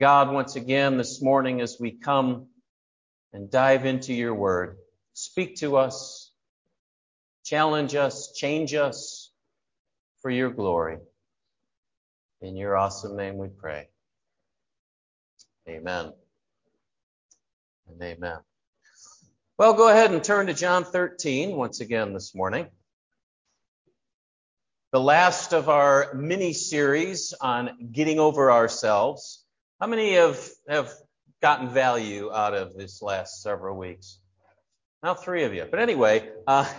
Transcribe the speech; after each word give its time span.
God, 0.00 0.32
once 0.32 0.56
again 0.56 0.96
this 0.96 1.22
morning 1.22 1.60
as 1.60 1.76
we 1.78 1.92
come 1.92 2.48
and 3.32 3.48
dive 3.48 3.86
into 3.86 4.12
your 4.12 4.34
word, 4.34 4.76
speak 5.12 5.56
to 5.56 5.76
us, 5.76 6.32
challenge 7.44 7.94
us, 7.94 8.32
change 8.32 8.74
us 8.74 9.30
for 10.20 10.30
your 10.30 10.50
glory. 10.50 10.98
In 12.42 12.56
your 12.56 12.76
awesome 12.76 13.16
name 13.16 13.38
we 13.38 13.46
pray. 13.46 13.88
Amen. 15.68 16.12
And 17.88 18.02
amen. 18.02 18.38
Well, 19.56 19.74
go 19.74 19.88
ahead 19.88 20.10
and 20.10 20.24
turn 20.24 20.48
to 20.48 20.54
John 20.54 20.82
13 20.82 21.54
once 21.54 21.80
again 21.80 22.12
this 22.12 22.34
morning. 22.34 22.66
The 24.90 25.00
last 25.00 25.52
of 25.52 25.68
our 25.68 26.12
mini 26.14 26.52
series 26.52 27.32
on 27.40 27.90
getting 27.92 28.18
over 28.18 28.50
ourselves. 28.50 29.43
How 29.80 29.88
many 29.88 30.14
have, 30.14 30.38
have 30.68 30.92
gotten 31.42 31.68
value 31.68 32.32
out 32.32 32.54
of 32.54 32.74
this 32.74 33.02
last 33.02 33.42
several 33.42 33.76
weeks? 33.76 34.18
Now, 35.02 35.14
three 35.14 35.44
of 35.44 35.52
you. 35.52 35.66
But 35.68 35.80
anyway, 35.80 36.30
uh, 36.46 36.70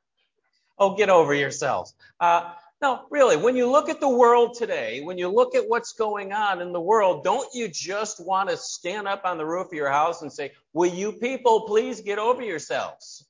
oh, 0.78 0.96
get 0.96 1.10
over 1.10 1.34
yourselves. 1.34 1.94
Uh, 2.18 2.52
no, 2.80 3.02
really, 3.10 3.36
when 3.36 3.56
you 3.56 3.70
look 3.70 3.88
at 3.88 4.00
the 4.00 4.08
world 4.08 4.54
today, 4.54 5.02
when 5.02 5.18
you 5.18 5.28
look 5.28 5.54
at 5.54 5.68
what's 5.68 5.92
going 5.92 6.32
on 6.32 6.62
in 6.62 6.72
the 6.72 6.80
world, 6.80 7.24
don't 7.24 7.48
you 7.52 7.68
just 7.68 8.24
want 8.24 8.48
to 8.48 8.56
stand 8.56 9.06
up 9.06 9.22
on 9.24 9.36
the 9.36 9.44
roof 9.44 9.66
of 9.66 9.72
your 9.72 9.90
house 9.90 10.22
and 10.22 10.32
say, 10.32 10.52
Will 10.72 10.92
you 10.92 11.12
people 11.12 11.66
please 11.66 12.00
get 12.00 12.18
over 12.18 12.42
yourselves? 12.42 13.26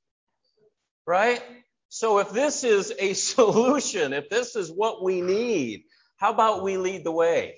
Right? 1.07 1.43
So 1.89 2.19
if 2.19 2.31
this 2.31 2.63
is 2.63 2.93
a 2.99 3.13
solution, 3.15 4.13
if 4.13 4.29
this 4.29 4.55
is 4.55 4.71
what 4.71 5.03
we 5.03 5.21
need, 5.21 5.85
how 6.17 6.33
about 6.33 6.63
we 6.63 6.77
lead 6.77 7.05
the 7.05 7.13
way? 7.13 7.57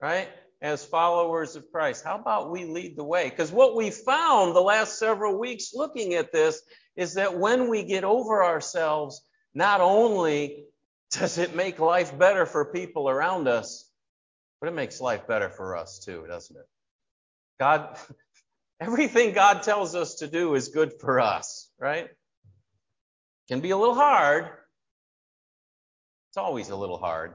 Right? 0.00 0.28
As 0.60 0.84
followers 0.84 1.56
of 1.56 1.70
Christ. 1.70 2.04
How 2.04 2.16
about 2.16 2.50
we 2.50 2.64
lead 2.64 2.96
the 2.96 3.04
way? 3.04 3.28
Because 3.28 3.52
what 3.52 3.76
we 3.76 3.90
found 3.90 4.54
the 4.54 4.60
last 4.60 4.98
several 4.98 5.38
weeks 5.38 5.72
looking 5.74 6.14
at 6.14 6.32
this 6.32 6.62
is 6.96 7.14
that 7.14 7.38
when 7.38 7.68
we 7.68 7.82
get 7.82 8.04
over 8.04 8.42
ourselves, 8.42 9.22
not 9.54 9.80
only 9.80 10.64
does 11.10 11.38
it 11.38 11.54
make 11.54 11.78
life 11.78 12.16
better 12.18 12.46
for 12.46 12.72
people 12.72 13.08
around 13.08 13.48
us, 13.48 13.90
but 14.60 14.68
it 14.68 14.74
makes 14.74 15.00
life 15.00 15.26
better 15.26 15.50
for 15.50 15.76
us 15.76 15.98
too, 16.04 16.24
doesn't 16.26 16.56
it? 16.56 16.66
God, 17.60 17.98
everything 18.80 19.32
God 19.32 19.62
tells 19.62 19.94
us 19.94 20.16
to 20.16 20.26
do 20.26 20.54
is 20.54 20.68
good 20.68 20.94
for 21.00 21.20
us, 21.20 21.70
right? 21.78 22.08
Can 23.48 23.60
be 23.60 23.70
a 23.70 23.76
little 23.76 23.94
hard. 23.94 24.48
It's 26.30 26.36
always 26.36 26.70
a 26.70 26.76
little 26.76 26.98
hard, 26.98 27.34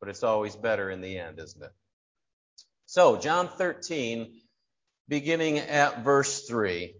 but 0.00 0.08
it's 0.08 0.22
always 0.22 0.54
better 0.54 0.90
in 0.90 1.00
the 1.00 1.18
end, 1.18 1.38
isn't 1.38 1.62
it? 1.62 1.72
So, 2.98 3.16
John 3.16 3.46
13, 3.46 4.40
beginning 5.06 5.58
at 5.58 6.02
verse 6.02 6.48
3. 6.48 6.96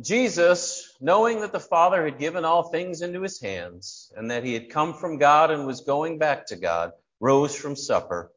Jesus, 0.00 0.96
knowing 1.00 1.42
that 1.42 1.52
the 1.52 1.60
Father 1.60 2.04
had 2.04 2.18
given 2.18 2.44
all 2.44 2.64
things 2.64 3.02
into 3.02 3.22
his 3.22 3.40
hands, 3.40 4.10
and 4.16 4.32
that 4.32 4.42
he 4.42 4.52
had 4.52 4.70
come 4.70 4.94
from 4.94 5.16
God 5.16 5.52
and 5.52 5.64
was 5.64 5.82
going 5.82 6.18
back 6.18 6.46
to 6.46 6.56
God, 6.56 6.90
rose 7.20 7.54
from 7.54 7.76
supper. 7.76 8.32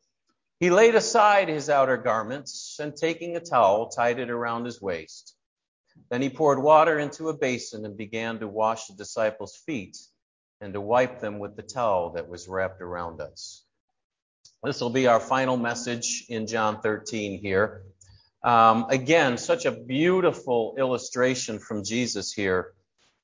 He 0.60 0.70
laid 0.70 0.94
aside 0.94 1.50
his 1.50 1.72
outer 1.72 1.98
garments, 1.98 2.78
and 2.80 2.96
taking 2.96 3.36
a 3.36 3.40
towel, 3.40 3.90
tied 3.90 4.20
it 4.20 4.30
around 4.30 4.66
his 4.66 4.80
waist. 4.80 5.36
Then 6.12 6.22
he 6.22 6.30
poured 6.30 6.62
water 6.62 7.00
into 7.00 7.30
a 7.30 7.36
basin 7.36 7.84
and 7.84 7.98
began 7.98 8.38
to 8.42 8.48
wash 8.48 8.86
the 8.86 8.94
disciples' 8.94 9.60
feet 9.66 9.98
and 10.62 10.76
to 10.76 10.82
wipe 10.82 11.20
them 11.20 11.40
with 11.40 11.56
the 11.56 11.64
towel 11.64 12.12
that 12.12 12.30
was 12.30 12.48
wrapped 12.48 12.84
around 12.84 13.22
us. 13.22 13.65
This 14.66 14.82
will 14.82 14.90
be 14.90 15.06
our 15.06 15.20
final 15.20 15.58
message 15.58 16.26
in 16.28 16.48
John 16.48 16.82
13 16.82 17.40
here. 17.40 17.84
Um, 18.44 18.88
again, 18.90 19.38
such 19.38 19.66
a 19.66 19.72
beautiful 19.72 20.74
illustration 20.80 21.60
from 21.60 21.84
Jesus 21.84 22.34
here, 22.34 22.74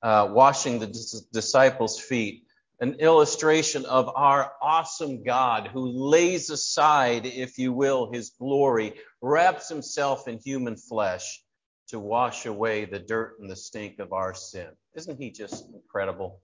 uh, 0.04 0.30
washing 0.30 0.78
the 0.78 0.86
dis- 0.86 1.26
disciples' 1.34 2.00
feet. 2.00 2.44
An 2.80 2.96
illustration 3.00 3.86
of 3.86 4.08
our 4.16 4.52
awesome 4.62 5.24
God 5.24 5.68
who 5.74 5.88
lays 5.88 6.52
aside, 6.52 7.26
if 7.26 7.58
you 7.58 7.74
will, 7.74 8.12
his 8.12 8.30
glory, 8.30 8.94
wraps 9.20 9.68
himself 9.68 10.28
in 10.28 10.38
human 10.38 10.76
flesh 10.76 11.44
to 11.88 12.00
wash 12.00 12.46
away 12.46 12.86
the 12.86 13.00
dirt 13.00 13.38
and 13.40 13.50
the 13.50 13.56
stink 13.56 13.98
of 13.98 14.14
our 14.14 14.36
sin. 14.36 14.68
Isn't 14.94 15.18
he 15.18 15.32
just 15.32 15.66
incredible? 15.74 16.40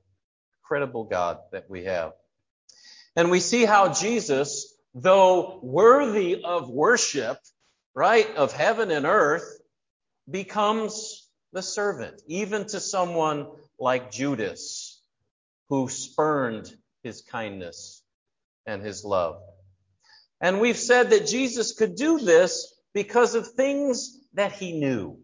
Incredible 0.64 1.04
God 1.04 1.38
that 1.52 1.70
we 1.70 1.84
have. 1.84 2.14
And 3.16 3.30
we 3.30 3.40
see 3.40 3.64
how 3.64 3.94
Jesus 3.94 4.74
though 4.94 5.60
worthy 5.62 6.44
of 6.44 6.70
worship, 6.70 7.40
right, 7.94 8.36
of 8.36 8.54
heaven 8.54 8.92
and 8.92 9.06
earth, 9.06 9.60
becomes 10.30 11.28
the 11.54 11.62
servant, 11.62 12.22
even 12.28 12.66
to 12.68 12.80
someone 12.80 13.48
like 13.80 14.12
Judas, 14.12 15.02
who 15.70 15.90
spurned 15.90 16.74
his 17.04 17.22
kindness 17.22 18.04
and 18.66 18.82
his 18.82 19.06
love. 19.06 19.42
And 20.42 20.60
we've 20.60 20.78
said 20.78 21.12
that 21.12 21.28
Jesus 21.28 21.72
could 21.74 21.96
do 21.96 22.20
this 22.20 22.76
because 22.94 23.36
of 23.36 23.48
things 23.48 24.20
that 24.34 24.52
he 24.52 24.78
knew. 24.78 25.20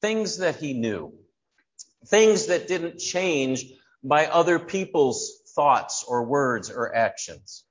Things 0.00 0.38
that 0.38 0.56
he 0.56 0.72
knew. 0.72 1.12
Things 2.06 2.46
that 2.46 2.68
didn't 2.68 2.98
change 2.98 3.64
by 4.02 4.26
other 4.26 4.58
people's 4.58 5.40
thoughts 5.54 6.04
or 6.06 6.24
words 6.24 6.70
or 6.70 6.94
actions. 6.94 7.64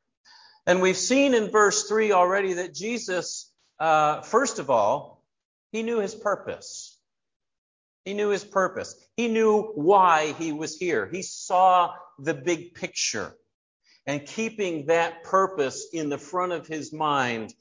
And 0.65 0.81
we've 0.81 0.97
seen 0.97 1.33
in 1.33 1.49
verse 1.49 1.87
3 1.87 2.11
already 2.11 2.53
that 2.53 2.73
Jesus, 2.73 3.51
uh, 3.79 4.21
first 4.21 4.59
of 4.59 4.69
all, 4.69 5.23
he 5.71 5.83
knew 5.83 5.99
his 5.99 6.13
purpose. 6.13 6.97
He 8.05 8.13
knew 8.13 8.29
his 8.29 8.43
purpose. 8.43 8.95
He 9.15 9.27
knew 9.27 9.61
why 9.75 10.33
he 10.33 10.51
was 10.51 10.77
here. 10.77 11.07
He 11.11 11.21
saw 11.21 11.93
the 12.19 12.33
big 12.33 12.73
picture. 12.73 13.35
And 14.05 14.25
keeping 14.25 14.87
that 14.87 15.23
purpose 15.23 15.87
in 15.93 16.09
the 16.09 16.17
front 16.17 16.51
of 16.51 16.67
his 16.67 16.91
mind, 16.91 17.53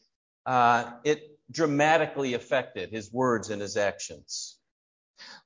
uh, 0.46 0.92
it 1.04 1.38
dramatically 1.50 2.34
affected 2.34 2.90
his 2.90 3.12
words 3.12 3.50
and 3.50 3.60
his 3.60 3.76
actions. 3.76 4.56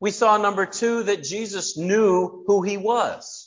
We 0.00 0.12
saw 0.12 0.36
number 0.36 0.66
two 0.66 1.04
that 1.04 1.24
Jesus 1.24 1.76
knew 1.76 2.44
who 2.46 2.62
he 2.62 2.76
was 2.76 3.43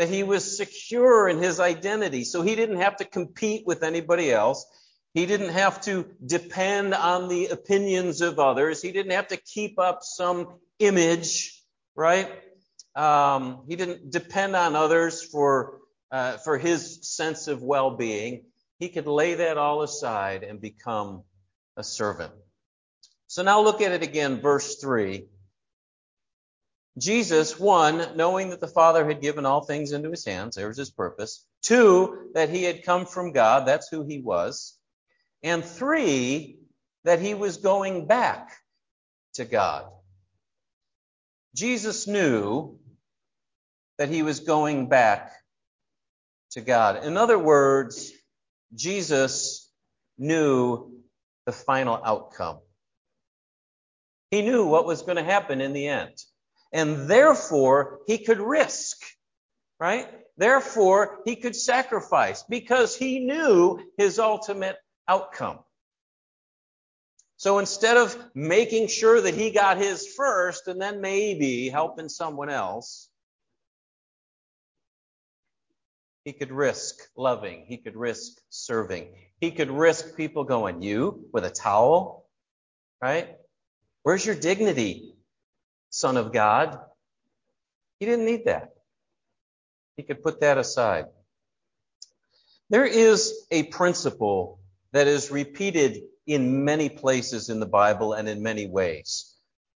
that 0.00 0.08
he 0.08 0.22
was 0.22 0.56
secure 0.56 1.28
in 1.28 1.42
his 1.42 1.60
identity. 1.60 2.24
So 2.24 2.40
he 2.40 2.56
didn't 2.56 2.80
have 2.80 2.96
to 2.96 3.04
compete 3.04 3.66
with 3.66 3.82
anybody 3.82 4.32
else. 4.32 4.64
He 5.12 5.26
didn't 5.26 5.50
have 5.50 5.82
to 5.82 6.06
depend 6.24 6.94
on 6.94 7.28
the 7.28 7.48
opinions 7.48 8.22
of 8.22 8.38
others. 8.38 8.80
He 8.80 8.92
didn't 8.92 9.12
have 9.12 9.28
to 9.28 9.36
keep 9.36 9.78
up 9.78 9.98
some 10.00 10.54
image, 10.78 11.62
right? 11.94 12.32
Um, 12.96 13.64
he 13.68 13.76
didn't 13.76 14.10
depend 14.10 14.56
on 14.56 14.74
others 14.74 15.22
for 15.22 15.80
uh, 16.10 16.38
for 16.38 16.56
his 16.56 17.00
sense 17.02 17.46
of 17.46 17.62
well-being. 17.62 18.44
He 18.78 18.88
could 18.88 19.06
lay 19.06 19.34
that 19.34 19.58
all 19.58 19.82
aside 19.82 20.44
and 20.44 20.62
become 20.62 21.24
a 21.76 21.84
servant. 21.84 22.32
So 23.26 23.42
now 23.42 23.60
look 23.60 23.82
at 23.82 23.92
it 23.92 24.02
again, 24.02 24.40
verse 24.40 24.76
three. 24.76 25.26
Jesus, 27.00 27.58
one, 27.58 28.16
knowing 28.16 28.50
that 28.50 28.60
the 28.60 28.68
Father 28.68 29.06
had 29.06 29.22
given 29.22 29.46
all 29.46 29.62
things 29.62 29.92
into 29.92 30.10
his 30.10 30.24
hands, 30.24 30.56
there 30.56 30.68
was 30.68 30.76
his 30.76 30.90
purpose. 30.90 31.46
Two, 31.62 32.30
that 32.34 32.50
he 32.50 32.64
had 32.64 32.84
come 32.84 33.06
from 33.06 33.32
God, 33.32 33.66
that's 33.66 33.88
who 33.88 34.04
he 34.04 34.20
was. 34.20 34.78
And 35.42 35.64
three, 35.64 36.58
that 37.04 37.20
he 37.20 37.34
was 37.34 37.56
going 37.56 38.06
back 38.06 38.52
to 39.34 39.46
God. 39.46 39.86
Jesus 41.54 42.06
knew 42.06 42.78
that 43.98 44.10
he 44.10 44.22
was 44.22 44.40
going 44.40 44.88
back 44.88 45.32
to 46.52 46.60
God. 46.60 47.04
In 47.04 47.16
other 47.16 47.38
words, 47.38 48.12
Jesus 48.74 49.70
knew 50.18 50.92
the 51.46 51.52
final 51.52 52.00
outcome. 52.04 52.58
He 54.30 54.42
knew 54.42 54.66
what 54.66 54.86
was 54.86 55.02
going 55.02 55.16
to 55.16 55.24
happen 55.24 55.60
in 55.60 55.72
the 55.72 55.88
end 55.88 56.12
and 56.72 57.08
therefore 57.08 58.00
he 58.06 58.18
could 58.18 58.38
risk, 58.38 58.98
right? 59.78 60.08
Therefore 60.36 61.20
he 61.24 61.36
could 61.36 61.56
sacrifice 61.56 62.44
because 62.48 62.96
he 62.96 63.20
knew 63.20 63.80
his 63.96 64.18
ultimate 64.18 64.76
outcome. 65.08 65.58
So 67.36 67.58
instead 67.58 67.96
of 67.96 68.16
making 68.34 68.88
sure 68.88 69.20
that 69.20 69.34
he 69.34 69.50
got 69.50 69.78
his 69.78 70.06
first 70.06 70.68
and 70.68 70.80
then 70.80 71.00
maybe 71.00 71.70
helping 71.70 72.08
someone 72.08 72.50
else, 72.50 73.08
he 76.24 76.32
could 76.32 76.52
risk 76.52 76.96
loving. 77.16 77.64
He 77.66 77.78
could 77.78 77.96
risk 77.96 78.32
serving. 78.50 79.14
He 79.40 79.50
could 79.50 79.70
risk 79.70 80.16
people 80.16 80.44
going, 80.44 80.82
You 80.82 81.28
with 81.32 81.44
a 81.44 81.50
towel? 81.50 82.26
Right? 83.00 83.36
Where's 84.02 84.24
your 84.24 84.34
dignity? 84.34 85.14
Son 86.00 86.16
of 86.16 86.32
God. 86.32 86.80
He 87.98 88.06
didn't 88.06 88.24
need 88.24 88.46
that. 88.46 88.70
He 89.96 90.02
could 90.02 90.22
put 90.22 90.40
that 90.40 90.56
aside. 90.56 91.06
There 92.70 92.86
is 92.86 93.46
a 93.50 93.64
principle 93.64 94.60
that 94.92 95.06
is 95.06 95.30
repeated 95.30 96.02
in 96.26 96.64
many 96.64 96.88
places 96.88 97.50
in 97.50 97.60
the 97.60 97.66
Bible 97.66 98.14
and 98.14 98.28
in 98.28 98.42
many 98.42 98.66
ways. 98.66 99.34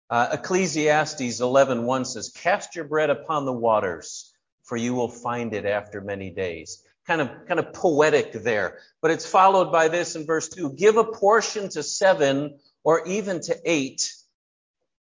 Uh, 0.09 0.29
Ecclesiastes 0.33 1.39
11:1 1.39 2.05
says, 2.05 2.29
"Cast 2.29 2.75
your 2.75 2.85
bread 2.85 3.09
upon 3.09 3.45
the 3.45 3.53
waters, 3.53 4.33
for 4.63 4.75
you 4.75 4.93
will 4.93 5.09
find 5.09 5.53
it 5.53 5.65
after 5.65 6.01
many 6.01 6.29
days." 6.29 6.83
Kind 7.07 7.21
of, 7.21 7.29
kind 7.47 7.59
of 7.59 7.73
poetic 7.73 8.33
there. 8.33 8.79
But 9.01 9.11
it's 9.11 9.25
followed 9.25 9.71
by 9.71 9.87
this 9.87 10.15
in 10.15 10.25
verse 10.25 10.49
2 10.49 10.73
Give 10.73 10.97
a 10.97 11.03
portion 11.03 11.69
to 11.69 11.81
seven 11.81 12.59
or 12.83 13.07
even 13.07 13.39
to 13.41 13.57
eight, 13.65 14.13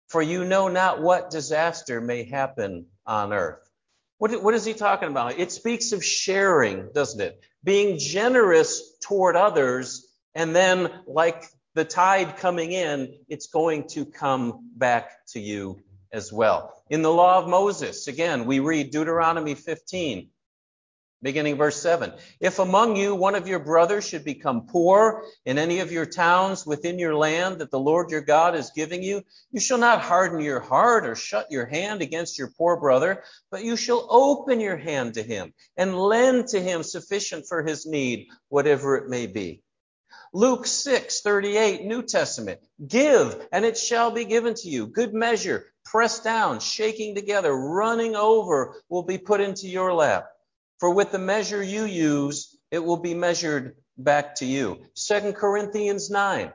for 0.10 0.22
you 0.22 0.44
know 0.44 0.68
not 0.68 1.02
what 1.02 1.30
disaster 1.30 2.02
may 2.02 2.24
happen 2.24 2.88
on 3.06 3.32
earth. 3.32 3.70
What, 4.18 4.44
what 4.44 4.54
is 4.54 4.66
he 4.66 4.74
talking 4.74 5.10
about? 5.10 5.40
It 5.40 5.52
speaks 5.52 5.94
of 5.94 6.04
sharing, 6.04 6.90
doesn't 6.94 7.22
it? 7.22 7.42
Being 7.64 7.98
generous 7.98 8.98
toward 9.02 9.36
others, 9.36 10.06
and 10.36 10.56
then, 10.56 10.92
like 11.08 11.46
the 11.76 11.86
tide 11.86 12.38
coming 12.38 12.72
in, 12.72 13.14
it's 13.30 13.48
going 13.48 13.88
to 13.90 14.06
come 14.06 14.70
back 14.76 15.26
to 15.28 15.40
you 15.40 15.80
as 16.12 16.34
well. 16.34 16.74
In 16.90 17.02
the 17.02 17.12
law 17.12 17.38
of 17.38 17.48
Moses, 17.48 18.08
again, 18.08 18.46
we 18.46 18.60
read 18.60 18.92
Deuteronomy 18.92 19.56
15. 19.56 20.30
Beginning 21.22 21.58
verse 21.58 21.82
7. 21.82 22.14
If 22.40 22.60
among 22.60 22.96
you 22.96 23.14
one 23.14 23.36
of 23.36 23.46
your 23.46 23.60
brothers 23.60 24.08
should 24.08 24.24
become 24.24 24.68
poor 24.68 25.26
in 25.46 25.58
any 25.58 25.80
of 25.80 25.92
your 25.92 26.06
towns 26.06 26.66
within 26.66 26.98
your 26.98 27.14
land 27.14 27.60
that 27.60 27.72
the 27.72 27.80
Lord 27.80 28.10
your 28.10 28.22
God 28.22 28.56
is 28.56 28.72
giving 28.74 29.04
you, 29.04 29.24
you 29.52 29.60
shall 29.60 29.80
not 29.80 30.02
harden 30.02 30.40
your 30.40 30.62
heart 30.62 31.06
or 31.06 31.16
shut 31.16 31.52
your 31.52 31.66
hand 31.66 32.02
against 32.02 32.40
your 32.40 32.52
poor 32.58 32.80
brother, 32.80 33.24
but 33.52 33.66
you 33.66 33.76
shall 33.76 34.08
open 34.10 34.62
your 34.62 34.78
hand 34.78 35.16
to 35.16 35.24
him 35.24 35.54
and 35.76 36.00
lend 36.00 36.48
to 36.48 36.62
him 36.62 36.84
sufficient 36.84 37.48
for 37.48 37.64
his 37.64 37.86
need, 37.86 38.30
whatever 38.48 38.96
it 38.96 39.10
may 39.10 39.28
be. 39.28 39.62
Luke 40.32 40.66
6, 40.68 41.22
38, 41.22 41.84
New 41.84 42.04
Testament. 42.04 42.62
Give, 42.88 43.46
and 43.52 43.66
it 43.66 43.78
shall 43.78 44.12
be 44.12 44.24
given 44.24 44.54
to 44.54 44.70
you. 44.70 44.88
Good 44.88 45.14
measure, 45.14 45.66
pressed 45.84 46.24
down, 46.24 46.62
shaking 46.62 47.16
together, 47.16 47.54
running 47.54 48.16
over, 48.16 48.82
will 48.88 49.04
be 49.04 49.18
put 49.18 49.42
into 49.42 49.68
your 49.68 49.94
lap. 49.94 50.30
For 50.80 50.94
with 50.94 51.12
the 51.12 51.20
measure 51.20 51.62
you 51.62 51.84
use, 51.84 52.58
it 52.72 52.80
will 52.80 52.98
be 52.98 53.14
measured 53.14 53.76
back 53.98 54.36
to 54.36 54.46
you. 54.46 54.78
2 54.96 55.34
Corinthians 55.34 56.10
9, 56.10 56.54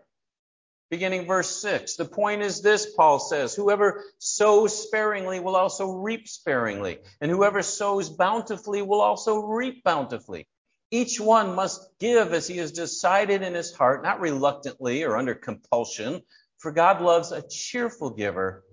beginning 0.91 1.27
verse 1.27 1.61
6. 1.61 1.97
The 1.97 2.07
point 2.07 2.41
is 2.41 2.63
this, 2.63 2.95
Paul 2.95 3.19
says, 3.19 3.55
whoever 3.55 4.03
sows 4.19 4.87
sparingly 4.87 5.41
will 5.41 5.57
also 5.57 5.91
reap 5.91 6.27
sparingly, 6.27 7.01
and 7.21 7.31
whoever 7.31 7.63
sows 7.63 8.09
bountifully 8.09 8.81
will 8.81 9.03
also 9.03 9.41
reap 9.41 9.85
bountifully. 9.85 10.49
Each 10.91 11.21
one 11.21 11.55
must 11.55 11.87
give 11.99 12.33
as 12.33 12.47
he 12.47 12.57
has 12.59 12.73
decided 12.73 13.43
in 13.43 13.53
his 13.53 13.75
heart, 13.75 14.03
not 14.03 14.21
reluctantly 14.21 15.03
or 15.03 15.19
under 15.19 15.35
compulsion, 15.35 16.23
for 16.59 16.73
God 16.73 17.03
loves 17.03 17.31
a 17.31 17.47
cheerful 17.47 18.09
giver 18.09 18.64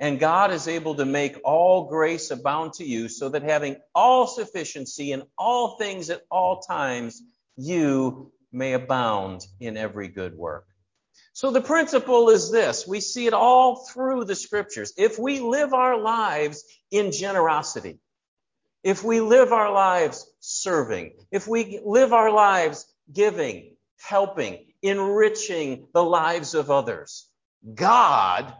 and 0.00 0.20
God 0.20 0.52
is 0.52 0.68
able 0.68 0.94
to 0.96 1.04
make 1.04 1.38
all 1.44 1.88
grace 1.88 2.30
abound 2.30 2.74
to 2.74 2.84
you, 2.84 3.08
so 3.08 3.28
that 3.30 3.42
having 3.42 3.76
all 3.94 4.26
sufficiency 4.26 5.12
in 5.12 5.22
all 5.36 5.76
things 5.76 6.10
at 6.10 6.22
all 6.30 6.60
times, 6.60 7.22
you 7.56 8.32
may 8.52 8.72
abound 8.72 9.46
in 9.60 9.76
every 9.76 10.08
good 10.08 10.34
work. 10.36 10.66
So 11.32 11.50
the 11.50 11.60
principle 11.60 12.30
is 12.30 12.50
this. 12.50 12.86
We 12.86 13.00
see 13.00 13.26
it 13.26 13.34
all 13.34 13.86
through 13.86 14.24
the 14.24 14.34
scriptures. 14.34 14.92
If 14.96 15.18
we 15.18 15.40
live 15.40 15.74
our 15.74 16.00
lives 16.00 16.64
in 16.90 17.12
generosity, 17.12 17.98
if 18.82 19.04
we 19.04 19.20
live 19.20 19.52
our 19.52 19.72
lives 19.72 20.28
serving, 20.40 21.12
if 21.30 21.46
we 21.46 21.80
live 21.84 22.12
our 22.12 22.32
lives 22.32 22.86
giving, 23.12 23.76
helping, 24.00 24.66
enriching 24.82 25.86
the 25.92 26.02
lives 26.02 26.54
of 26.54 26.70
others, 26.70 27.28
God 27.74 28.54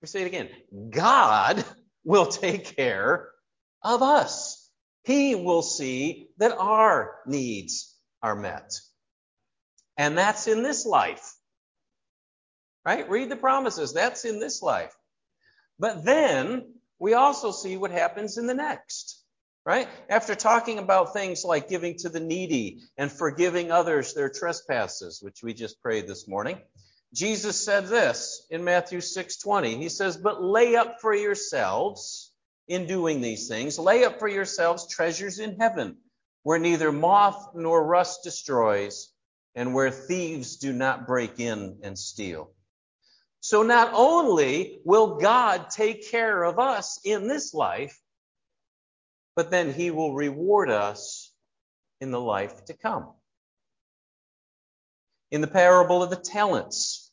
we 0.00 0.08
say 0.08 0.22
it 0.22 0.26
again. 0.26 0.48
God 0.90 1.64
will 2.04 2.26
take 2.26 2.76
care 2.76 3.30
of 3.82 4.02
us. 4.02 4.70
He 5.04 5.34
will 5.34 5.62
see 5.62 6.28
that 6.38 6.56
our 6.58 7.16
needs 7.26 7.94
are 8.22 8.34
met. 8.34 8.72
And 9.96 10.18
that's 10.18 10.46
in 10.46 10.62
this 10.62 10.84
life. 10.84 11.34
Right? 12.84 13.08
Read 13.08 13.28
the 13.28 13.36
promises. 13.36 13.92
That's 13.92 14.24
in 14.24 14.40
this 14.40 14.62
life. 14.62 14.94
But 15.78 16.04
then 16.04 16.74
we 16.98 17.14
also 17.14 17.50
see 17.50 17.76
what 17.76 17.90
happens 17.90 18.38
in 18.38 18.46
the 18.46 18.54
next. 18.54 19.22
Right? 19.64 19.88
After 20.08 20.36
talking 20.36 20.78
about 20.78 21.12
things 21.12 21.44
like 21.44 21.68
giving 21.68 21.96
to 21.98 22.08
the 22.08 22.20
needy 22.20 22.82
and 22.96 23.10
forgiving 23.10 23.72
others 23.72 24.14
their 24.14 24.28
trespasses, 24.28 25.20
which 25.20 25.42
we 25.42 25.54
just 25.54 25.82
prayed 25.82 26.06
this 26.06 26.28
morning, 26.28 26.60
Jesus 27.12 27.64
said 27.64 27.86
this 27.86 28.46
in 28.50 28.64
Matthew 28.64 29.00
6:20. 29.00 29.76
He 29.76 29.88
says, 29.88 30.16
"But 30.16 30.42
lay 30.42 30.76
up 30.76 31.00
for 31.00 31.14
yourselves 31.14 32.32
in 32.68 32.86
doing 32.86 33.20
these 33.20 33.48
things, 33.48 33.78
lay 33.78 34.04
up 34.04 34.18
for 34.18 34.28
yourselves 34.28 34.86
treasures 34.88 35.38
in 35.38 35.58
heaven, 35.58 35.98
where 36.42 36.58
neither 36.58 36.92
moth 36.92 37.54
nor 37.54 37.84
rust 37.84 38.22
destroys, 38.22 39.12
and 39.54 39.74
where 39.74 39.90
thieves 39.90 40.56
do 40.56 40.72
not 40.72 41.06
break 41.06 41.40
in 41.40 41.80
and 41.82 41.98
steal." 41.98 42.52
So 43.40 43.62
not 43.62 43.92
only 43.94 44.82
will 44.84 45.16
God 45.16 45.70
take 45.70 46.10
care 46.10 46.42
of 46.42 46.58
us 46.58 47.00
in 47.04 47.28
this 47.28 47.54
life, 47.54 47.98
but 49.36 49.50
then 49.50 49.72
he 49.72 49.90
will 49.90 50.14
reward 50.14 50.70
us 50.70 51.32
in 52.00 52.10
the 52.10 52.20
life 52.20 52.64
to 52.64 52.74
come. 52.74 53.15
In 55.30 55.40
the 55.40 55.48
parable 55.48 56.04
of 56.04 56.10
the 56.10 56.16
talents, 56.16 57.10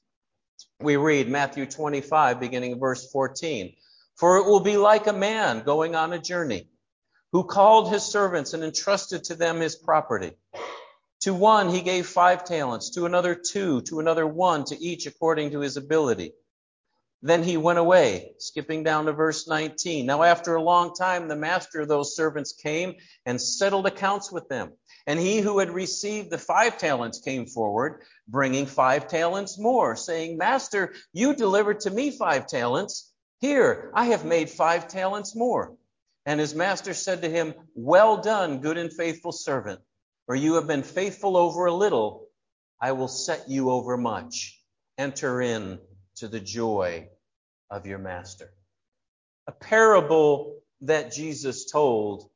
we 0.80 0.98
read 0.98 1.30
Matthew 1.30 1.66
25, 1.66 2.40
beginning 2.40 2.80
verse 2.80 3.10
14. 3.12 3.76
For 4.16 4.38
it 4.38 4.46
will 4.46 4.60
be 4.60 4.78
like 4.78 5.08
a 5.08 5.14
man 5.14 5.64
going 5.64 5.96
on 5.96 6.14
a 6.14 6.20
journey 6.20 6.70
who 7.32 7.44
called 7.44 7.90
his 7.90 8.04
servants 8.04 8.54
and 8.54 8.64
entrusted 8.64 9.24
to 9.26 9.36
them 9.36 9.60
his 9.60 9.76
property. 9.76 10.34
To 11.22 11.34
one 11.34 11.70
he 11.70 11.82
gave 11.82 12.06
five 12.06 12.44
talents, 12.44 12.92
to 12.92 13.06
another 13.06 13.34
two, 13.34 13.82
to 13.84 14.00
another 14.00 14.28
one, 14.28 14.66
to 14.66 14.80
each 14.80 15.08
according 15.08 15.52
to 15.52 15.62
his 15.62 15.78
ability. 15.78 16.34
Then 17.24 17.42
he 17.42 17.58
went 17.58 17.80
away, 17.80 18.36
skipping 18.38 18.84
down 18.84 19.06
to 19.06 19.14
verse 19.14 19.48
19. 19.48 20.06
Now, 20.06 20.22
after 20.22 20.56
a 20.56 20.62
long 20.62 20.94
time, 20.94 21.28
the 21.28 21.36
master 21.36 21.80
of 21.80 21.88
those 21.88 22.16
servants 22.16 22.52
came 22.52 22.96
and 23.26 23.42
settled 23.42 23.88
accounts 23.88 24.32
with 24.32 24.50
them. 24.50 24.74
And 25.06 25.20
he 25.20 25.40
who 25.40 25.60
had 25.60 25.70
received 25.70 26.30
the 26.30 26.38
five 26.38 26.78
talents 26.78 27.20
came 27.20 27.46
forward, 27.46 28.04
bringing 28.28 28.66
five 28.66 29.08
talents 29.08 29.60
more, 29.60 29.96
saying, 29.96 30.38
Master, 30.38 30.94
you 31.12 31.36
delivered 31.36 31.82
to 31.82 31.92
me 31.92 32.12
five 32.12 32.48
talents. 32.48 33.12
Here, 33.40 33.92
I 33.94 34.06
have 34.06 34.24
made 34.24 34.50
five 34.50 34.88
talents 34.88 35.36
more. 35.36 35.76
And 36.26 36.40
his 36.40 36.56
master 36.56 36.94
said 36.94 37.22
to 37.24 37.30
him, 37.30 37.54
Well 37.76 38.18
done, 38.18 38.60
good 38.60 38.78
and 38.78 38.94
faithful 38.94 39.34
servant. 39.34 39.82
For 40.26 40.36
you 40.36 40.54
have 40.54 40.68
been 40.68 40.84
faithful 40.84 41.36
over 41.36 41.66
a 41.66 41.74
little, 41.74 42.28
I 42.80 42.94
will 42.94 43.10
set 43.10 43.50
you 43.50 43.72
over 43.72 43.98
much. 43.98 44.58
Enter 44.98 45.42
in 45.42 45.80
to 46.16 46.30
the 46.30 46.40
joy 46.40 47.10
of 47.70 47.86
your 47.86 47.98
master. 47.98 48.54
A 49.48 49.52
parable 49.52 50.62
that 50.82 51.12
Jesus 51.12 51.70
told 51.70 52.30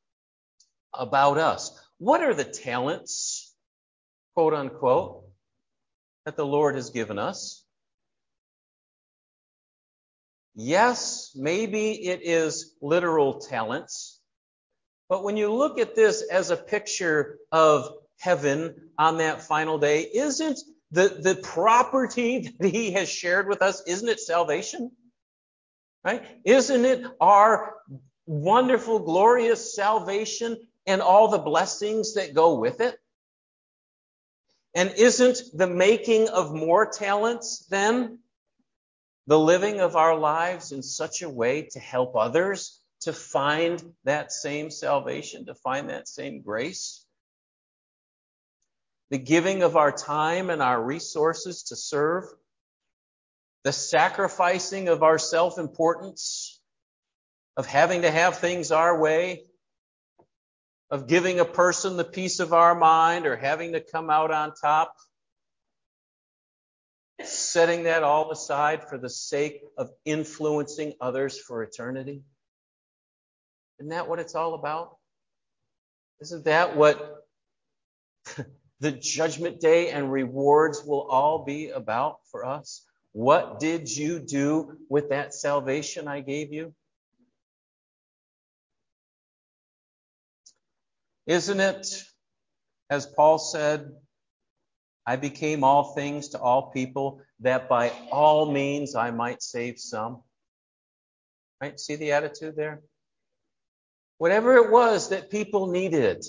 about 0.94 1.38
us. 1.38 1.80
What 2.00 2.22
are 2.22 2.34
the 2.34 2.44
talents, 2.44 3.54
quote 4.36 4.54
unquote, 4.54 5.26
that 6.26 6.36
the 6.38 6.46
Lord 6.46 6.76
has 6.76 6.92
given 6.92 7.18
us? 7.18 7.64
Yes, 10.56 11.32
maybe 11.36 11.92
it 11.92 12.22
is 12.24 12.76
literal 12.82 13.40
talents, 13.40 14.20
but 15.10 15.24
when 15.24 15.38
you 15.38 15.54
look 15.54 15.80
at 15.80 15.96
this 15.96 16.22
as 16.22 16.50
a 16.50 16.58
picture 16.58 17.38
of 17.52 17.90
heaven 18.20 18.90
on 18.98 19.18
that 19.18 19.44
final 19.44 19.78
day, 19.78 20.02
isn't 20.02 20.60
the, 20.92 21.20
the 21.22 21.36
property 21.36 22.56
that 22.60 22.70
he 22.70 22.92
has 22.92 23.10
shared 23.10 23.48
with 23.48 23.62
us, 23.62 23.84
isn't 23.88 24.10
it 24.10 24.20
salvation? 24.20 24.92
Right? 26.04 26.24
Isn't 26.46 26.86
it 26.86 27.06
our 27.20 27.76
wonderful, 28.26 29.00
glorious 29.00 29.76
salvation 29.76 30.58
and 30.88 31.02
all 31.02 31.28
the 31.28 31.38
blessings 31.38 32.16
that 32.16 32.34
go 32.34 32.56
with 32.56 32.80
it? 32.80 32.98
And 34.74 34.94
isn't 34.98 35.42
the 35.54 35.68
making 35.68 36.30
of 36.30 36.54
more 36.54 36.86
talents 36.86 37.66
then 37.70 38.20
the 39.28 39.38
living 39.38 39.82
of 39.82 39.98
our 39.98 40.18
lives 40.18 40.72
in 40.72 40.82
such 40.82 41.22
a 41.22 41.30
way 41.30 41.64
to 41.64 41.80
help 41.80 42.16
others 42.16 42.80
to 43.02 43.12
find 43.12 43.84
that 44.06 44.32
same 44.32 44.72
salvation, 44.72 45.46
to 45.48 45.56
find 45.56 45.90
that 45.90 46.08
same 46.08 46.42
grace? 46.42 47.04
The 49.10 49.18
giving 49.18 49.64
of 49.64 49.76
our 49.76 49.92
time 49.92 50.50
and 50.50 50.62
our 50.62 50.82
resources 50.82 51.64
to 51.64 51.76
serve, 51.76 52.26
the 53.64 53.74
sacrificing 53.74 54.88
of 54.88 55.04
our 55.04 55.18
self 55.18 55.58
importance, 55.58 56.62
of 57.58 57.66
having 57.66 58.04
to 58.04 58.12
have 58.12 58.38
things 58.38 58.72
our 58.72 58.98
way, 59.00 59.44
of 60.90 61.08
giving 61.08 61.40
a 61.40 61.46
person 61.46 61.98
the 61.98 62.04
peace 62.04 62.40
of 62.40 62.54
our 62.54 62.74
mind 62.76 63.26
or 63.26 63.36
having 63.36 63.74
to 63.74 63.82
come 63.82 64.10
out 64.10 64.32
on 64.32 64.54
top. 64.54 64.94
Setting 67.24 67.84
that 67.84 68.04
all 68.04 68.32
aside 68.32 68.88
for 68.88 68.98
the 68.98 69.10
sake 69.10 69.62
of 69.78 69.90
influencing 70.06 70.94
others 71.02 71.40
for 71.40 71.64
eternity. 71.64 72.22
Isn't 73.80 73.90
that 73.90 74.08
what 74.08 74.20
it's 74.20 74.36
all 74.36 74.54
about? 74.54 74.98
Isn't 76.22 76.46
that 76.46 76.76
what 76.76 77.26
the 78.80 78.92
judgment 78.92 79.60
day 79.60 79.90
and 79.90 80.12
rewards 80.12 80.84
will 80.86 81.02
all 81.02 81.44
be 81.44 81.70
about 81.70 82.18
for 82.32 82.46
us? 82.46 82.86
What 83.14 83.60
did 83.60 83.96
you 83.96 84.20
do 84.20 84.78
with 84.90 85.10
that 85.10 85.34
salvation 85.34 86.08
I 86.08 86.22
gave 86.22 86.54
you? 86.54 86.74
Isn't 91.28 91.60
it, 91.60 92.04
as 92.90 93.06
Paul 93.06 93.38
said, 93.38 93.92
I 95.06 95.18
became 95.18 95.64
all 95.64 95.94
things 95.94 96.30
to 96.30 96.40
all 96.40 96.72
people 96.72 97.22
that 97.42 97.68
by 97.68 97.92
all 98.12 98.50
means 98.50 98.96
I 98.96 99.12
might 99.12 99.44
save 99.44 99.78
some? 99.78 100.24
Right? 101.62 101.78
See 101.78 101.98
the 101.98 102.14
attitude 102.14 102.56
there? 102.56 102.82
Whatever 104.20 104.56
it 104.56 104.72
was 104.72 105.10
that 105.10 105.30
people 105.30 105.68
needed, 105.68 106.26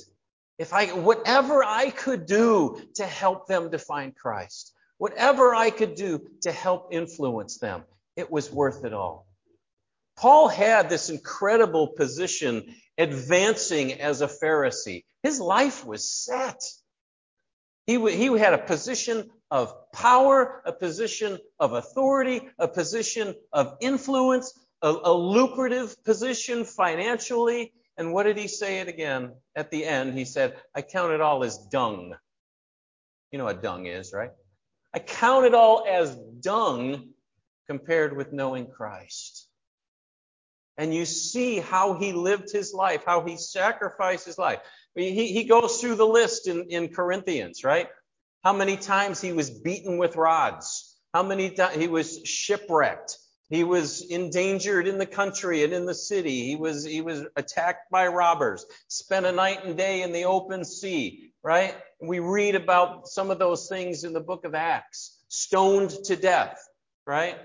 if 0.59 0.73
I, 0.73 0.87
whatever 0.87 1.63
I 1.63 1.91
could 1.91 2.27
do 2.27 2.83
to 2.97 3.07
help 3.07 3.47
them 3.47 3.71
to 3.71 3.79
find 3.79 4.17
Christ, 4.17 4.75
whatever 4.99 5.55
I 5.55 5.71
could 5.71 5.95
do 5.95 6.29
to 6.43 6.51
help 6.51 6.89
influence 6.93 7.59
them, 7.59 7.85
it 8.17 8.29
was 8.29 8.51
worth 8.51 8.85
it 8.85 8.93
all. 8.93 9.28
Paul 10.19 10.49
had 10.49 10.91
this 10.91 11.11
incredible 11.11 11.87
position 11.87 12.75
advancing 12.99 14.01
as 14.01 14.21
a 14.21 14.27
Pharisee. 14.27 15.05
His 15.23 15.39
life 15.39 15.87
was 15.87 16.11
set. 16.11 16.61
He, 17.87 17.99
he 18.11 18.27
had 18.37 18.53
a 18.53 18.59
position 18.59 19.31
of 19.49 19.73
power, 19.93 20.61
a 20.67 20.73
position 20.73 21.39
of 21.61 21.73
authority, 21.73 22.41
a 22.59 22.67
position 22.67 23.37
of 23.53 23.77
influence, 23.81 24.53
a, 24.83 24.89
a 24.89 25.13
lucrative 25.13 26.03
position 26.03 26.65
financially. 26.65 27.73
And 27.97 28.13
what 28.13 28.25
did 28.25 28.37
he 28.37 28.49
say 28.49 28.81
it 28.81 28.89
again? 28.89 29.35
At 29.55 29.71
the 29.71 29.85
end, 29.85 30.19
he 30.19 30.25
said, 30.25 30.57
I 30.75 30.83
count 30.83 31.13
it 31.13 31.21
all 31.21 31.45
as 31.45 31.59
dung. 31.71 32.17
You 33.31 33.39
know 33.39 33.45
what 33.45 33.63
dung 33.63 33.87
is, 33.87 34.13
right? 34.13 34.33
I 34.93 34.99
count 34.99 35.47
it 35.47 35.55
all 35.55 35.87
as 35.89 36.17
dung 36.41 37.11
compared 37.69 38.17
with 38.17 38.33
knowing 38.33 38.67
Christ 38.67 39.48
and 40.79 40.95
you 40.95 41.05
see 41.05 41.59
how 41.59 41.95
he 41.95 42.13
lived 42.13 42.51
his 42.51 42.73
life, 42.73 43.03
how 43.05 43.25
he 43.25 43.37
sacrificed 43.37 44.25
his 44.25 44.39
life. 44.39 44.61
He, 44.95 45.33
he 45.33 45.45
goes 45.45 45.81
through 45.81 45.97
the 45.97 46.07
list 46.07 46.49
in, 46.49 46.67
in 46.71 46.89
Corinthians, 46.89 47.65
right? 47.65 47.89
How 48.45 48.53
many 48.53 48.77
times 48.77 49.21
he 49.21 49.33
was 49.33 49.51
beaten 49.51 49.99
with 49.99 50.17
rods, 50.17 50.97
how 51.13 51.25
many 51.25 51.51
times 51.51 51.77
he 51.77 51.89
was 51.89 52.21
shipwrecked, 52.25 53.19
he 53.51 53.65
was 53.65 54.03
endangered 54.03 54.87
in 54.87 54.99
the 54.99 55.07
country 55.07 55.65
and 55.65 55.73
in 55.73 55.87
the 55.87 55.95
city. 55.95 56.45
He 56.45 56.57
was 56.57 56.85
he 56.85 57.01
was 57.01 57.25
attacked 57.35 57.91
by 57.91 58.07
robbers, 58.09 58.67
spent 58.89 59.25
a 59.27 59.33
night 59.33 59.65
and 59.65 59.77
day 59.77 60.03
in 60.03 60.13
the 60.13 60.25
open 60.25 60.65
sea, 60.65 61.33
right? 61.43 61.75
We 62.01 62.19
read 62.19 62.55
about 62.55 63.09
some 63.09 63.31
of 63.31 63.39
those 63.39 63.69
things 63.69 64.05
in 64.05 64.13
the 64.13 64.21
book 64.21 64.45
of 64.45 64.55
Acts. 64.55 65.17
Stoned 65.29 65.91
to 66.05 66.17
death, 66.17 66.59
right? 67.07 67.39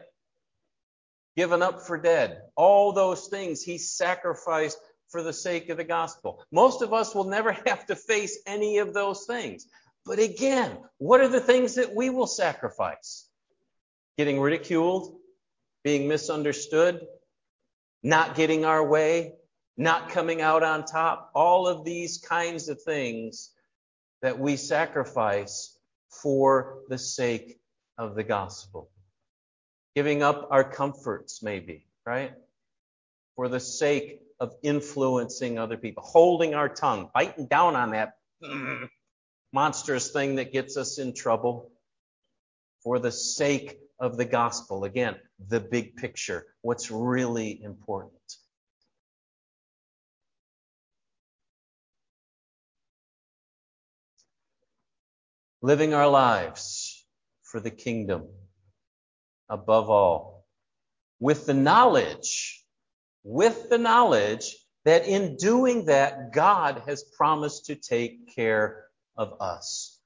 Given 1.35 1.61
up 1.61 1.81
for 1.81 1.97
dead. 1.97 2.41
All 2.55 2.91
those 2.91 3.27
things 3.27 3.61
he 3.61 3.77
sacrificed 3.77 4.77
for 5.09 5.21
the 5.23 5.33
sake 5.33 5.69
of 5.69 5.77
the 5.77 5.83
gospel. 5.83 6.43
Most 6.51 6.81
of 6.81 6.93
us 6.93 7.13
will 7.13 7.25
never 7.25 7.51
have 7.65 7.85
to 7.87 7.95
face 7.95 8.39
any 8.45 8.79
of 8.79 8.93
those 8.93 9.25
things. 9.25 9.67
But 10.05 10.19
again, 10.19 10.77
what 10.97 11.21
are 11.21 11.29
the 11.29 11.39
things 11.39 11.75
that 11.75 11.95
we 11.95 12.09
will 12.09 12.27
sacrifice? 12.27 13.27
Getting 14.17 14.39
ridiculed, 14.39 15.15
being 15.83 16.07
misunderstood, 16.07 17.01
not 18.03 18.35
getting 18.35 18.65
our 18.65 18.85
way, 18.85 19.33
not 19.77 20.09
coming 20.09 20.41
out 20.41 20.61
on 20.61 20.85
top. 20.85 21.31
All 21.33 21.67
of 21.67 21.85
these 21.85 22.17
kinds 22.17 22.69
of 22.69 22.81
things 22.81 23.51
that 24.21 24.39
we 24.39 24.55
sacrifice 24.55 25.77
for 26.09 26.79
the 26.89 26.97
sake 26.97 27.59
of 27.97 28.15
the 28.15 28.23
gospel 28.23 28.89
giving 29.95 30.23
up 30.23 30.47
our 30.51 30.63
comforts, 30.63 31.43
maybe, 31.43 31.85
right? 32.05 32.33
For 33.35 33.47
the 33.47 33.59
sake 33.59 34.19
of 34.39 34.55
influencing 34.63 35.57
other 35.57 35.77
people, 35.77 36.03
holding 36.03 36.53
our 36.55 36.69
tongue, 36.69 37.09
biting 37.13 37.47
down 37.47 37.75
on 37.75 37.91
that 37.91 38.17
monstrous 39.53 40.11
thing 40.11 40.35
that 40.35 40.51
gets 40.51 40.77
us 40.77 40.97
in 40.97 41.13
trouble 41.13 41.71
for 42.83 42.99
the 42.99 43.11
sake 43.11 43.79
of 43.99 44.17
the 44.17 44.25
gospel. 44.25 44.83
Again, 44.83 45.15
the 45.47 45.59
big 45.59 45.95
picture, 45.95 46.45
what's 46.61 46.91
really 46.91 47.61
important. 47.61 48.13
Living 55.61 55.93
our 55.93 56.09
lives 56.09 57.05
for 57.43 57.61
the 57.61 57.71
kingdom 57.71 58.27
above 59.49 59.89
all. 59.89 60.45
With 61.19 61.45
the 61.45 61.53
knowledge, 61.53 62.63
with 63.23 63.69
the 63.69 63.77
knowledge 63.77 64.55
that 64.85 65.07
in 65.07 65.37
doing 65.37 65.85
that, 65.85 66.33
God 66.33 66.83
has 66.87 67.03
promised 67.03 67.67
to 67.67 67.75
take 67.75 68.35
care 68.35 68.85
of 69.15 69.41
us. 69.41 69.99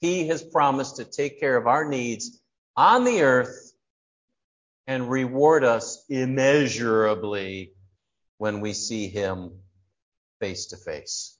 He 0.00 0.28
has 0.28 0.42
promised 0.42 0.96
to 0.96 1.04
take 1.04 1.40
care 1.40 1.56
of 1.56 1.66
our 1.66 1.88
needs 1.88 2.40
on 2.76 3.04
the 3.04 3.22
earth 3.22 3.72
and 4.86 5.10
reward 5.10 5.64
us 5.64 6.04
immeasurably 6.08 7.72
when 8.38 8.60
we 8.60 8.72
see 8.72 9.08
Him 9.08 9.52
face 10.40 10.66
to 10.66 10.76
face. 10.76 11.38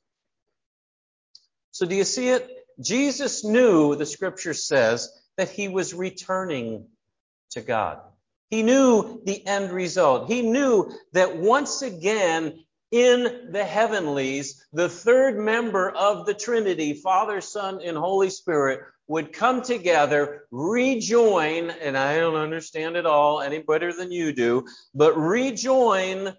So, 1.73 1.87
do 1.87 1.95
you 1.95 2.05
see 2.05 2.31
it? 2.31 2.49
Jesus 2.81 3.45
knew, 3.45 3.95
the 3.95 4.07
scripture 4.07 4.55
says, 4.55 5.11
that 5.37 5.51
He 5.51 5.69
was 5.69 5.93
returning 5.93 6.87
to 7.55 7.63
God. 7.63 8.01
He 8.51 8.63
knew 8.63 9.21
the 9.25 9.45
end 9.47 9.73
result. 9.73 10.31
He 10.31 10.43
knew 10.43 10.93
that 11.13 11.37
once 11.37 11.83
again 11.83 12.65
in 12.93 13.49
the 13.51 13.65
heavenlies, 13.65 14.65
the 14.73 14.89
third 14.89 15.37
member 15.39 15.91
of 15.91 16.27
the 16.27 16.35
Trinity, 16.35 16.95
Father, 16.95 17.41
Son, 17.41 17.81
and 17.83 17.97
Holy 17.97 18.31
Spirit, 18.31 18.81
would 19.09 19.33
come 19.33 19.63
together, 19.63 20.47
rejoin, 20.51 21.71
and 21.71 21.97
I 21.97 22.17
don't 22.17 22.37
understand 22.37 22.97
it 22.97 23.07
all 23.07 23.41
any 23.41 23.59
better 23.59 23.93
than 23.93 24.13
you 24.13 24.33
do, 24.33 24.67
but 24.95 25.17
rejoin 25.17 26.35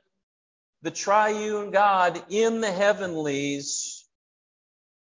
the 0.81 0.91
triune 0.91 1.71
God 1.71 2.23
in 2.29 2.61
the 2.61 2.71
heavenlies 2.71 3.94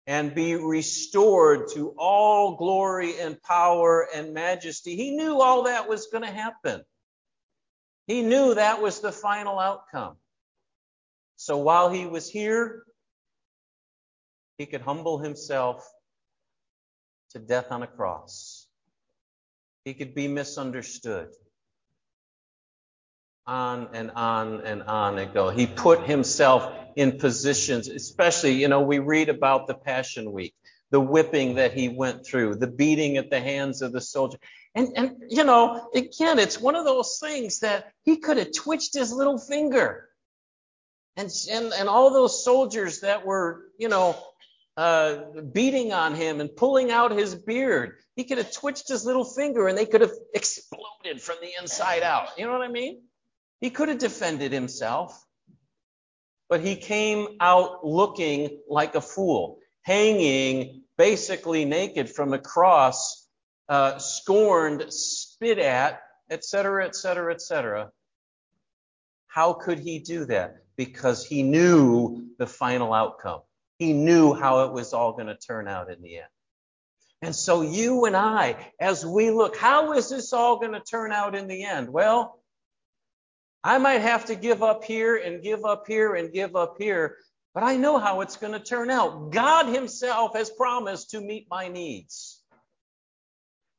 and 0.08 0.34
be 0.34 0.56
restored 0.56 1.68
to 1.74 1.94
all 1.98 2.56
glory 2.56 3.20
and 3.20 3.42
power 3.44 4.08
and 4.16 4.34
majesty. 4.34 4.96
He 4.96 5.16
knew 5.16 5.42
all 5.42 5.64
that 5.64 5.90
was 5.90 6.08
going 6.08 6.24
to 6.24 6.32
happen. 6.32 6.82
He 8.08 8.22
knew 8.22 8.56
that 8.56 8.82
was 8.82 9.02
the 9.02 9.12
final 9.12 9.60
outcome. 9.60 10.16
So 11.36 11.58
while 11.58 11.90
he 11.90 12.06
was 12.06 12.30
here, 12.30 12.84
he 14.58 14.66
could 14.66 14.82
humble 14.82 15.20
himself 15.20 15.86
to 17.32 17.40
death 17.40 17.72
on 17.72 17.84
a 17.84 17.88
cross. 17.88 18.66
He 19.84 19.94
could 19.94 20.16
be 20.16 20.30
misunderstood. 20.30 21.28
On 23.46 23.90
and 23.94 24.12
on 24.12 24.62
and 24.62 24.84
on 24.84 25.20
it 25.20 25.34
go. 25.34 25.50
He 25.50 25.68
put 25.68 26.04
himself 26.04 26.87
in 26.98 27.20
positions, 27.20 27.88
especially, 27.88 28.54
you 28.54 28.68
know, 28.68 28.82
we 28.82 28.98
read 28.98 29.30
about 29.30 29.68
the 29.68 29.76
Passion 29.76 30.32
Week, 30.32 30.56
the 30.90 31.00
whipping 31.00 31.56
that 31.56 31.72
he 31.72 31.90
went 31.90 32.26
through, 32.26 32.56
the 32.56 32.66
beating 32.66 33.18
at 33.18 33.30
the 33.30 33.40
hands 33.40 33.84
of 33.84 33.92
the 33.92 34.02
soldier. 34.02 34.40
And, 34.74 34.90
and, 34.96 35.12
you 35.30 35.44
know, 35.44 35.90
again, 35.94 36.40
it's 36.40 36.60
one 36.60 36.74
of 36.76 36.86
those 36.86 37.20
things 37.22 37.60
that 37.60 37.92
he 38.04 38.18
could 38.18 38.38
have 38.38 38.52
twitched 38.52 38.96
his 38.96 39.14
little 39.14 39.38
finger. 39.38 40.10
And, 41.16 41.30
and, 41.52 41.72
and 41.72 41.88
all 41.88 42.10
those 42.10 42.44
soldiers 42.44 43.02
that 43.02 43.28
were, 43.28 43.68
you 43.78 43.90
know, 43.90 44.18
uh, 44.76 45.18
beating 45.54 45.94
on 45.94 46.16
him 46.16 46.42
and 46.42 46.56
pulling 46.56 46.90
out 46.90 47.12
his 47.12 47.36
beard, 47.36 47.98
he 48.16 48.24
could 48.24 48.40
have 48.40 48.52
twitched 48.52 48.88
his 48.88 49.06
little 49.06 49.26
finger 49.26 49.68
and 49.68 49.78
they 49.78 49.86
could 49.86 50.02
have 50.02 50.14
exploded 50.34 51.22
from 51.22 51.36
the 51.44 51.52
inside 51.62 52.02
out. 52.02 52.30
You 52.40 52.48
know 52.48 52.54
what 52.54 52.64
I 52.64 52.72
mean? 52.72 53.04
He 53.62 53.70
could 53.70 53.90
have 53.90 54.00
defended 54.00 54.52
himself 54.52 55.24
but 56.50 56.62
he 56.62 56.76
came 56.76 57.28
out 57.40 57.86
looking 57.86 58.60
like 58.70 58.96
a 58.96 59.02
fool, 59.02 59.60
hanging 59.82 60.84
basically 60.98 61.66
naked 61.66 62.10
from 62.10 62.34
a 62.34 62.40
cross, 62.40 63.28
uh, 63.70 63.98
scorned, 63.98 64.86
spit 64.92 65.60
at, 65.60 66.02
etc., 66.30 66.86
etc., 66.86 67.34
etc. 67.34 67.92
How 69.28 69.54
could 69.54 69.80
he 69.80 70.00
do 70.00 70.26
that? 70.26 70.64
Because 70.76 71.26
he 71.26 71.44
knew 71.44 72.30
the 72.40 72.48
final 72.48 72.94
outcome. 72.94 73.42
He 73.78 73.94
knew 73.94 74.34
how 74.34 74.66
it 74.66 74.74
was 74.74 74.94
all 74.94 75.14
going 75.14 75.28
to 75.28 75.38
turn 75.38 75.68
out 75.68 75.92
in 75.92 76.02
the 76.02 76.18
end. 76.18 76.28
And 77.22 77.36
so 77.36 77.62
you 77.62 78.06
and 78.06 78.16
I, 78.16 78.72
as 78.80 79.06
we 79.06 79.32
look, 79.32 79.58
how 79.58 79.94
is 79.94 80.10
this 80.10 80.34
all 80.34 80.60
going 80.60 80.74
to 80.74 80.80
turn 80.80 81.12
out 81.12 81.36
in 81.36 81.48
the 81.48 81.64
end? 81.64 81.90
Well, 81.90 82.40
I 83.64 83.78
might 83.78 84.02
have 84.02 84.26
to 84.26 84.36
give 84.36 84.64
up 84.64 84.84
here 84.84 85.16
and 85.16 85.42
give 85.42 85.66
up 85.66 85.86
here 85.88 86.16
and 86.16 86.32
give 86.32 86.56
up 86.56 86.76
here, 86.78 87.18
but 87.54 87.64
I 87.64 87.78
know 87.78 87.98
how 87.98 88.22
it's 88.22 88.38
going 88.38 88.54
to 88.54 88.60
turn 88.60 88.90
out. 88.90 89.32
God 89.32 89.68
Himself 89.68 90.36
has 90.36 90.50
promised 90.50 91.12
to 91.12 91.22
meet 91.22 91.48
my 91.50 91.68
needs. 91.68 92.42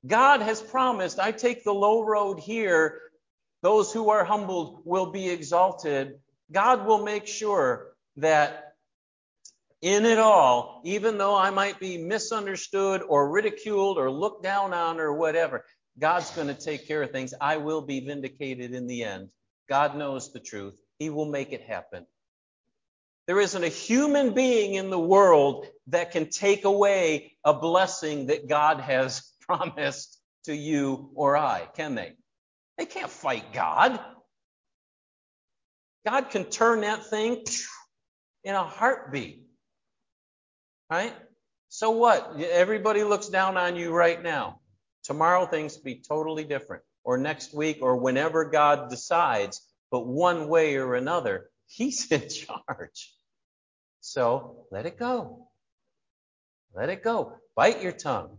God 0.07 0.41
has 0.43 0.61
promised, 0.61 1.19
I 1.19 1.33
take 1.33 1.65
the 1.65 1.75
low 1.75 2.05
road 2.05 2.39
here. 2.39 3.01
Those 3.63 3.93
who 3.93 4.11
are 4.11 4.25
humbled 4.25 4.83
will 4.85 5.11
be 5.11 5.29
exalted. 5.29 6.21
God 6.53 6.87
will 6.87 7.05
make 7.05 7.27
sure 7.27 7.93
that 8.17 8.75
in 9.83 10.05
it 10.07 10.19
all, 10.19 10.81
even 10.85 11.19
though 11.19 11.37
I 11.37 11.51
might 11.51 11.79
be 11.79 11.99
misunderstood 11.99 13.03
or 13.03 13.31
ridiculed 13.31 13.99
or 13.99 14.11
looked 14.11 14.43
down 14.43 14.73
on 14.73 14.99
or 14.99 15.13
whatever, 15.13 15.65
God's 15.99 16.31
going 16.31 16.49
to 16.49 16.55
take 16.55 16.87
care 16.87 17.03
of 17.03 17.11
things. 17.11 17.35
I 17.41 17.57
will 17.59 17.83
be 17.83 18.01
vindicated 18.01 18.75
in 18.75 18.87
the 18.87 19.05
end. 19.05 19.29
God 19.69 19.97
knows 19.97 20.33
the 20.33 20.41
truth. 20.41 20.81
He 20.99 21.11
will 21.11 21.27
make 21.27 21.53
it 21.53 21.63
happen. 21.63 22.07
There 23.27 23.41
isn't 23.41 23.63
a 23.63 23.69
human 23.69 24.33
being 24.33 24.75
in 24.75 24.89
the 24.89 24.99
world 24.99 25.67
that 25.89 26.13
can 26.13 26.31
take 26.31 26.65
away 26.65 27.37
a 27.45 27.53
blessing 27.53 28.27
that 28.27 28.49
God 28.49 28.81
has 28.81 29.31
promised 29.43 30.19
to 30.45 30.55
you 30.55 31.11
or 31.15 31.37
I, 31.37 31.69
can 31.77 31.95
they? 31.95 32.15
They 32.79 32.87
can't 32.87 33.11
fight 33.11 33.53
God. 33.53 34.01
God 36.07 36.31
can 36.31 36.45
turn 36.45 36.81
that 36.81 37.11
thing 37.11 37.45
in 38.45 38.55
a 38.55 38.65
heartbeat. 38.65 39.43
Right? 40.91 41.15
So 41.69 41.91
what? 41.91 42.41
Everybody 42.41 43.05
looks 43.05 43.29
down 43.29 43.59
on 43.59 43.77
you 43.77 43.93
right 43.93 44.23
now. 44.23 44.61
Tomorrow 45.05 45.47
things 45.47 45.77
be 45.77 45.97
totally 45.97 46.45
different. 46.45 46.83
Or 47.09 47.17
next 47.17 47.55
week 47.55 47.79
or 47.81 47.97
whenever 47.97 48.45
God 48.45 48.91
decides. 48.91 49.62
But 49.91 50.07
one 50.07 50.47
way 50.47 50.77
or 50.77 50.95
another, 50.95 51.49
He's 51.67 52.07
in 52.12 52.29
charge. 52.29 53.15
So 54.03 54.67
let 54.71 54.85
it 54.85 54.99
go. 54.99 55.49
Let 56.75 56.91
it 56.91 57.03
go. 57.03 57.33
Bite 57.57 57.81
your 57.81 57.93
tongue. 57.93 58.37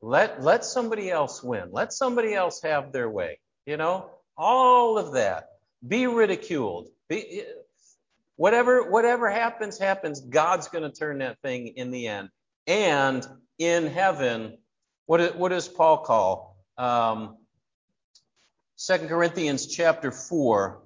Let, 0.00 0.44
let 0.44 0.64
somebody 0.64 1.10
else 1.10 1.42
win. 1.42 1.70
Let 1.72 1.92
somebody 1.92 2.34
else 2.34 2.62
have 2.62 2.92
their 2.92 3.10
way. 3.10 3.40
You 3.66 3.76
know, 3.76 4.10
all 4.36 4.96
of 4.96 5.14
that. 5.14 5.48
Be 5.84 6.06
ridiculed. 6.06 6.86
Be, 7.08 7.42
whatever, 8.36 8.88
whatever 8.88 9.28
happens, 9.28 9.76
happens. 9.76 10.20
God's 10.20 10.68
going 10.68 10.88
to 10.88 10.96
turn 10.96 11.18
that 11.18 11.40
thing 11.42 11.66
in 11.66 11.90
the 11.90 12.06
end. 12.06 12.28
And 12.68 13.26
in 13.58 13.88
heaven, 13.88 14.58
what, 15.06 15.34
what 15.34 15.48
does 15.48 15.66
Paul 15.66 15.98
call? 15.98 16.56
Um, 16.78 17.36
2 18.86 19.08
Corinthians 19.08 19.66
chapter 19.66 20.10
4, 20.10 20.80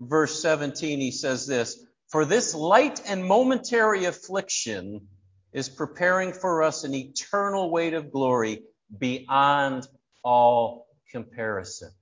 verse 0.00 0.42
17, 0.42 0.98
he 0.98 1.12
says 1.12 1.46
this, 1.46 1.78
For 2.08 2.24
this 2.24 2.52
light 2.52 3.00
and 3.06 3.24
momentary 3.24 4.06
affliction 4.06 5.06
is 5.52 5.68
preparing 5.68 6.32
for 6.32 6.64
us 6.64 6.82
an 6.82 6.94
eternal 6.94 7.70
weight 7.70 7.94
of 7.94 8.10
glory 8.10 8.64
beyond 8.98 9.86
all 10.24 10.88
comparison. 11.12 11.92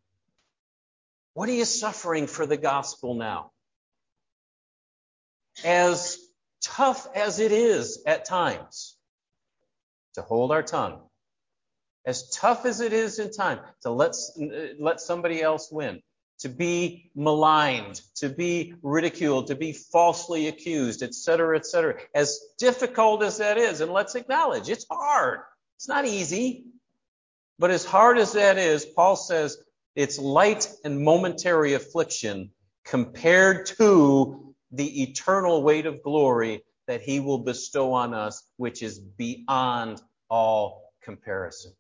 What 1.35 1.51
are 1.51 1.53
you 1.53 1.67
suffering 1.67 2.29
for 2.29 2.47
the 2.47 2.57
gospel 2.57 3.15
now? 3.15 3.51
As 5.63 6.17
tough 6.63 7.07
as 7.15 7.41
it 7.41 7.53
is 7.53 8.03
at 8.07 8.25
times 8.25 8.97
to 10.15 10.23
hold 10.23 10.51
our 10.51 10.63
tongue, 10.63 11.06
as 12.07 12.31
tough 12.31 12.65
as 12.65 12.81
it 12.81 12.93
is 12.93 13.19
in 13.19 13.33
time 13.33 13.59
to 13.83 13.91
let, 13.91 14.15
let 14.79 15.01
somebody 15.01 15.43
else 15.43 15.71
win, 15.71 16.01
to 16.39 16.49
be 16.49 17.11
maligned, 17.17 18.01
to 18.15 18.29
be 18.29 18.75
ridiculed, 18.83 19.49
to 19.49 19.57
be 19.57 19.73
falsely 19.73 20.47
accused, 20.47 21.03
etc., 21.03 21.57
etc. 21.57 21.97
As 22.15 22.39
difficult 22.59 23.23
as 23.25 23.39
that 23.39 23.59
is, 23.59 23.81
and 23.81 23.93
let's 23.93 24.15
acknowledge 24.15 24.69
it's 24.69 24.87
hard. 24.89 25.41
It's 25.77 25.89
not 25.89 26.07
easy. 26.07 26.65
But 27.59 27.71
as 27.71 27.85
hard 27.85 28.19
as 28.19 28.35
that 28.35 28.59
is, 28.59 28.85
Paul 28.85 29.17
says 29.17 29.59
it's 29.97 30.19
light 30.19 30.71
and 30.85 31.01
momentary 31.01 31.73
affliction 31.73 32.51
compared 32.85 33.67
to 33.67 34.55
the 34.71 35.03
eternal 35.03 35.63
weight 35.63 35.87
of 35.87 36.03
glory 36.03 36.63
that 36.87 37.01
he 37.01 37.19
will 37.19 37.39
bestow 37.39 37.95
on 37.95 38.15
us, 38.15 38.47
which 38.59 38.83
is 38.83 39.01
beyond 39.01 40.01
all 40.31 40.93
comparison. 41.03 41.73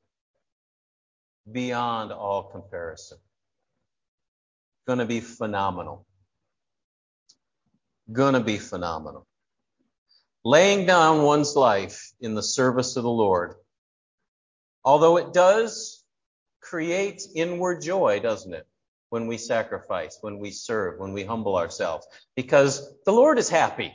Beyond 1.51 2.13
all 2.13 2.45
comparison 2.45 3.19
going 4.87 5.01
to 5.01 5.07
be 5.07 5.21
phenomenal. 5.21 6.07
Going 8.11 8.35
to 8.35 8.41
be 8.41 8.59
phenomenal. 8.59 9.27
Laying 10.45 10.87
down 10.87 11.23
one's 11.23 11.57
life 11.57 12.13
in 12.21 12.35
the 12.35 12.43
service 12.43 12.97
of 12.97 13.03
the 13.03 13.11
Lord, 13.11 13.55
although 14.85 15.17
it 15.17 15.33
does 15.33 16.05
create 16.61 17.23
inward 17.35 17.83
joy, 17.83 18.21
doesn't 18.21 18.55
it? 18.55 18.67
When 19.11 19.27
we 19.27 19.39
sacrifice, 19.39 20.19
when 20.21 20.39
we 20.39 20.51
serve, 20.51 21.01
when 21.01 21.13
we 21.13 21.25
humble 21.25 21.57
ourselves, 21.57 22.07
because 22.37 22.93
the 23.05 23.13
Lord 23.13 23.39
is 23.39 23.49
happy. 23.49 23.93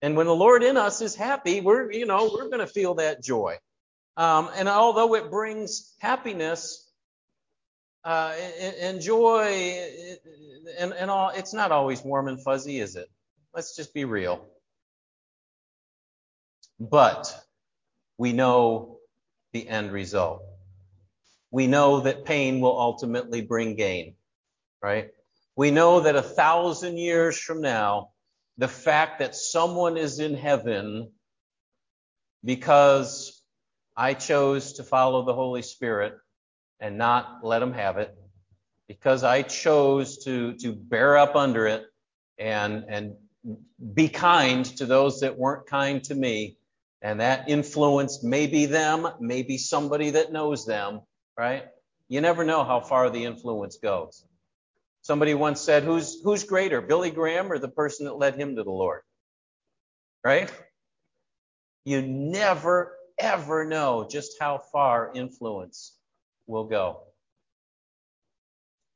And 0.00 0.16
when 0.16 0.26
the 0.26 0.34
Lord 0.34 0.62
in 0.62 0.76
us 0.76 1.00
is 1.00 1.14
happy, 1.16 1.60
we're, 1.60 1.90
you 1.90 2.06
know, 2.06 2.30
we're 2.32 2.48
going 2.48 2.60
to 2.60 2.66
feel 2.66 2.94
that 2.94 3.22
joy. 3.22 3.56
Um, 4.18 4.50
and 4.56 4.68
although 4.68 5.14
it 5.14 5.30
brings 5.30 5.94
happiness, 6.00 6.84
uh, 8.04 8.34
and 8.80 9.00
joy 9.00 9.80
and, 10.78 10.92
and 10.92 11.10
all, 11.10 11.30
it's 11.30 11.54
not 11.54 11.70
always 11.70 12.02
warm 12.02 12.26
and 12.26 12.42
fuzzy, 12.42 12.80
is 12.80 12.96
it? 12.96 13.08
Let's 13.54 13.76
just 13.76 13.94
be 13.94 14.04
real. 14.04 14.44
But 16.80 17.32
we 18.18 18.32
know 18.32 18.98
the 19.52 19.68
end 19.68 19.92
result. 19.92 20.42
We 21.50 21.66
know 21.66 22.00
that 22.00 22.24
pain 22.24 22.60
will 22.60 22.78
ultimately 22.78 23.40
bring 23.40 23.76
gain, 23.76 24.14
right? 24.82 25.10
We 25.54 25.70
know 25.70 26.00
that 26.00 26.16
a 26.16 26.22
thousand 26.22 26.98
years 26.98 27.38
from 27.38 27.60
now, 27.60 28.10
the 28.58 28.68
fact 28.68 29.20
that 29.20 29.36
someone 29.36 29.96
is 29.96 30.18
in 30.18 30.34
heaven 30.34 31.12
because 32.44 33.37
I 33.98 34.14
chose 34.14 34.74
to 34.74 34.84
follow 34.84 35.24
the 35.24 35.34
Holy 35.34 35.62
Spirit 35.62 36.16
and 36.78 36.98
not 36.98 37.40
let 37.42 37.58
them 37.58 37.72
have 37.72 37.96
it 37.96 38.16
because 38.86 39.24
I 39.24 39.42
chose 39.42 40.18
to, 40.18 40.52
to 40.58 40.72
bear 40.72 41.18
up 41.18 41.34
under 41.34 41.66
it 41.66 41.84
and, 42.38 42.84
and 42.88 43.16
be 43.92 44.08
kind 44.08 44.64
to 44.76 44.86
those 44.86 45.20
that 45.20 45.36
weren't 45.36 45.66
kind 45.66 46.04
to 46.04 46.14
me. 46.14 46.58
And 47.02 47.18
that 47.18 47.48
influenced 47.48 48.22
maybe 48.22 48.66
them, 48.66 49.08
maybe 49.18 49.58
somebody 49.58 50.10
that 50.10 50.32
knows 50.32 50.64
them, 50.64 51.00
right? 51.36 51.64
You 52.08 52.20
never 52.20 52.44
know 52.44 52.62
how 52.62 52.78
far 52.78 53.10
the 53.10 53.24
influence 53.24 53.78
goes. 53.78 54.24
Somebody 55.02 55.34
once 55.34 55.60
said, 55.60 55.82
who's, 55.82 56.20
who's 56.22 56.44
greater, 56.44 56.80
Billy 56.80 57.10
Graham 57.10 57.50
or 57.50 57.58
the 57.58 57.68
person 57.68 58.06
that 58.06 58.16
led 58.16 58.36
him 58.36 58.54
to 58.54 58.62
the 58.62 58.70
Lord? 58.70 59.00
Right? 60.24 60.52
You 61.84 62.02
never, 62.02 62.97
ever 63.18 63.64
know 63.64 64.06
just 64.08 64.36
how 64.40 64.58
far 64.72 65.12
influence 65.14 65.96
will 66.46 66.64
go. 66.64 67.02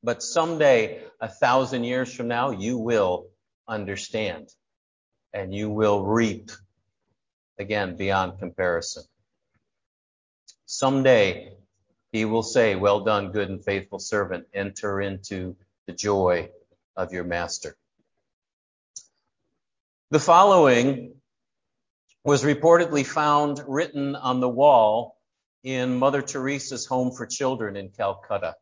But 0.03 0.23
someday, 0.23 1.05
a 1.21 1.29
thousand 1.29 1.85
years 1.85 2.13
from 2.13 2.29
now, 2.29 2.51
you 2.51 2.79
will 2.79 3.29
understand 3.69 4.49
and 5.33 5.55
you 5.55 5.71
will 5.71 6.05
reap 6.05 6.51
again 7.59 7.97
beyond 7.97 8.39
comparison. 8.39 9.05
Someday, 10.67 11.53
he 12.11 12.25
will 12.25 12.43
say, 12.43 12.75
Well 12.75 13.01
done, 13.01 13.31
good 13.31 13.49
and 13.49 13.65
faithful 13.65 13.99
servant. 13.99 14.47
Enter 14.53 15.01
into 15.01 15.57
the 15.87 15.93
joy 15.93 16.51
of 16.97 17.13
your 17.13 17.25
master. 17.25 17.77
The 20.11 20.21
following 20.21 21.15
was 22.25 22.45
reportedly 22.45 23.05
found 23.05 23.61
written 23.67 24.15
on 24.15 24.41
the 24.41 24.49
wall 24.49 25.19
in 25.65 25.99
Mother 25.99 26.23
Teresa's 26.23 26.87
Home 26.87 27.11
for 27.11 27.27
Children 27.27 27.77
in 27.77 27.89
Calcutta. 27.89 28.55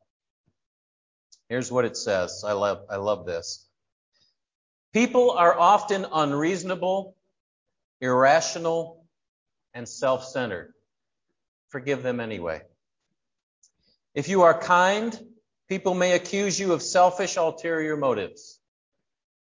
Here's 1.49 1.71
what 1.71 1.85
it 1.85 1.97
says. 1.97 2.43
I 2.47 2.53
love, 2.53 2.85
I 2.89 2.97
love 2.97 3.27
this. 3.27 3.67
People 4.93 5.33
are 5.33 5.59
often 5.59 6.07
unreasonable, 6.11 7.17
irrational, 8.01 9.05
and 9.75 9.89
self-centered. 9.89 10.73
Forgive 11.69 12.03
them 12.03 12.19
anyway. 12.19 12.63
If 14.15 14.29
you 14.29 14.43
are 14.43 14.59
kind, 14.59 15.19
people 15.69 15.95
may 15.95 16.13
accuse 16.13 16.59
you 16.59 16.73
of 16.73 16.83
selfish 16.83 17.37
ulterior 17.37 17.97
motives. 17.97 18.59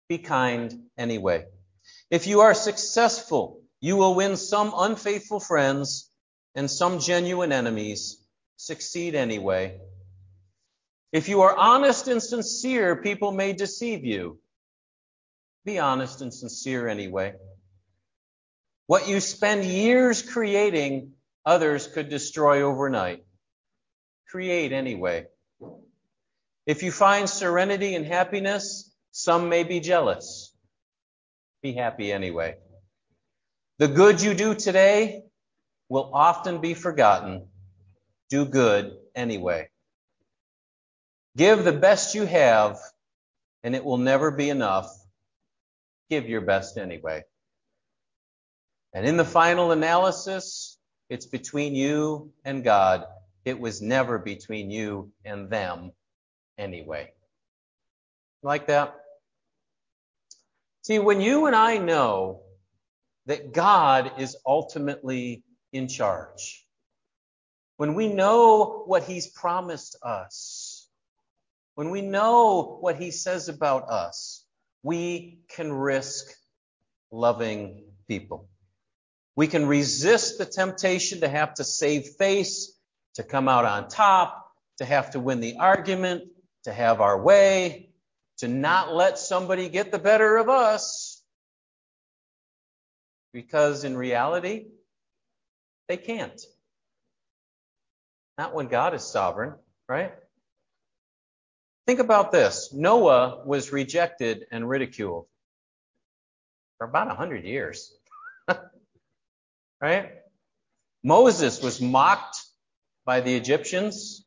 Be 0.08 0.18
kind 0.18 0.84
anyway. 0.96 1.46
If 2.10 2.26
you 2.26 2.40
are 2.40 2.54
successful, 2.54 3.60
you 3.84 3.96
will 3.96 4.14
win 4.14 4.34
some 4.34 4.72
unfaithful 4.74 5.38
friends 5.38 6.10
and 6.54 6.70
some 6.70 7.00
genuine 7.00 7.52
enemies. 7.52 8.18
Succeed 8.56 9.14
anyway. 9.14 9.78
If 11.12 11.28
you 11.28 11.42
are 11.42 11.54
honest 11.54 12.08
and 12.08 12.22
sincere, 12.22 12.96
people 13.02 13.30
may 13.30 13.52
deceive 13.52 14.02
you. 14.02 14.38
Be 15.66 15.78
honest 15.78 16.22
and 16.22 16.32
sincere 16.32 16.88
anyway. 16.88 17.34
What 18.86 19.06
you 19.06 19.20
spend 19.20 19.66
years 19.66 20.22
creating, 20.22 21.12
others 21.44 21.86
could 21.86 22.08
destroy 22.08 22.62
overnight. 22.62 23.22
Create 24.30 24.72
anyway. 24.72 25.26
If 26.64 26.82
you 26.82 26.90
find 26.90 27.28
serenity 27.28 27.94
and 27.94 28.06
happiness, 28.06 28.90
some 29.10 29.50
may 29.50 29.62
be 29.62 29.80
jealous. 29.80 30.54
Be 31.60 31.74
happy 31.74 32.10
anyway. 32.10 32.56
The 33.78 33.88
good 33.88 34.22
you 34.22 34.34
do 34.34 34.54
today 34.54 35.24
will 35.88 36.10
often 36.14 36.60
be 36.60 36.74
forgotten. 36.74 37.48
Do 38.30 38.44
good 38.44 38.96
anyway. 39.16 39.68
Give 41.36 41.64
the 41.64 41.72
best 41.72 42.14
you 42.14 42.24
have, 42.24 42.78
and 43.64 43.74
it 43.74 43.84
will 43.84 43.98
never 43.98 44.30
be 44.30 44.48
enough. 44.48 44.88
Give 46.08 46.28
your 46.28 46.42
best 46.42 46.78
anyway. 46.78 47.24
And 48.92 49.04
in 49.04 49.16
the 49.16 49.24
final 49.24 49.72
analysis, 49.72 50.78
it's 51.10 51.26
between 51.26 51.74
you 51.74 52.32
and 52.44 52.62
God. 52.62 53.04
It 53.44 53.58
was 53.58 53.82
never 53.82 54.18
between 54.18 54.70
you 54.70 55.10
and 55.24 55.50
them 55.50 55.90
anyway. 56.56 57.10
Like 58.44 58.68
that? 58.68 58.94
See, 60.82 61.00
when 61.00 61.20
you 61.20 61.46
and 61.46 61.56
I 61.56 61.78
know 61.78 62.43
that 63.26 63.52
God 63.52 64.12
is 64.18 64.36
ultimately 64.46 65.42
in 65.72 65.88
charge, 65.88 66.66
when 67.76 67.94
we 67.94 68.08
know 68.08 68.84
what 68.86 69.04
He's 69.04 69.26
promised 69.26 69.96
us, 70.02 70.88
when 71.74 71.90
we 71.90 72.02
know 72.02 72.78
what 72.80 72.96
He 72.96 73.10
says 73.10 73.48
about 73.48 73.88
us, 73.88 74.44
we 74.82 75.40
can 75.48 75.72
risk 75.72 76.26
loving 77.10 77.84
people. 78.06 78.48
We 79.36 79.48
can 79.48 79.66
resist 79.66 80.38
the 80.38 80.44
temptation 80.46 81.20
to 81.20 81.28
have 81.28 81.54
to 81.54 81.64
save 81.64 82.06
face, 82.18 82.78
to 83.14 83.22
come 83.22 83.48
out 83.48 83.64
on 83.64 83.88
top, 83.88 84.46
to 84.78 84.84
have 84.84 85.10
to 85.12 85.20
win 85.20 85.40
the 85.40 85.56
argument, 85.58 86.24
to 86.64 86.72
have 86.72 87.00
our 87.00 87.20
way, 87.20 87.90
to 88.38 88.48
not 88.48 88.94
let 88.94 89.18
somebody 89.18 89.68
get 89.68 89.90
the 89.90 89.98
better 89.98 90.36
of 90.36 90.48
us. 90.48 91.13
Because 93.34 93.82
in 93.82 93.96
reality, 93.96 94.66
they 95.88 95.96
can't. 95.96 96.40
Not 98.38 98.54
when 98.54 98.68
God 98.68 98.94
is 98.94 99.02
sovereign, 99.02 99.54
right? 99.88 100.14
Think 101.86 101.98
about 101.98 102.30
this 102.30 102.72
Noah 102.72 103.42
was 103.44 103.72
rejected 103.72 104.46
and 104.52 104.68
ridiculed 104.68 105.26
for 106.78 106.86
about 106.86 107.10
a 107.10 107.14
hundred 107.14 107.44
years. 107.44 107.92
right? 109.80 110.12
Moses 111.02 111.60
was 111.60 111.80
mocked 111.80 112.40
by 113.04 113.20
the 113.20 113.34
Egyptians, 113.34 114.24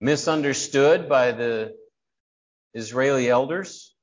misunderstood 0.00 1.06
by 1.06 1.32
the 1.32 1.76
Israeli 2.72 3.28
elders. 3.28 3.94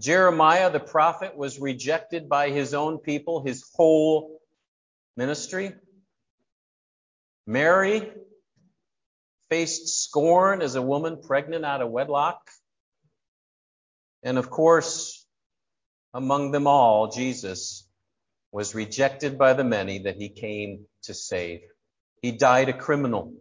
Jeremiah 0.00 0.70
the 0.70 0.80
prophet 0.80 1.36
was 1.36 1.60
rejected 1.60 2.28
by 2.28 2.48
his 2.50 2.72
own 2.72 2.98
people, 2.98 3.44
his 3.44 3.70
whole 3.74 4.40
ministry. 5.14 5.74
Mary 7.46 8.10
faced 9.50 10.02
scorn 10.02 10.62
as 10.62 10.74
a 10.74 10.82
woman 10.82 11.20
pregnant 11.20 11.66
out 11.66 11.82
of 11.82 11.90
wedlock. 11.90 12.40
And 14.22 14.38
of 14.38 14.48
course, 14.48 15.26
among 16.14 16.52
them 16.52 16.66
all, 16.66 17.08
Jesus 17.08 17.86
was 18.52 18.74
rejected 18.74 19.36
by 19.36 19.52
the 19.52 19.64
many 19.64 20.00
that 20.00 20.16
he 20.16 20.30
came 20.30 20.86
to 21.02 21.14
save. 21.14 21.60
He 22.22 22.32
died 22.32 22.70
a 22.70 22.72
criminal. 22.72 23.34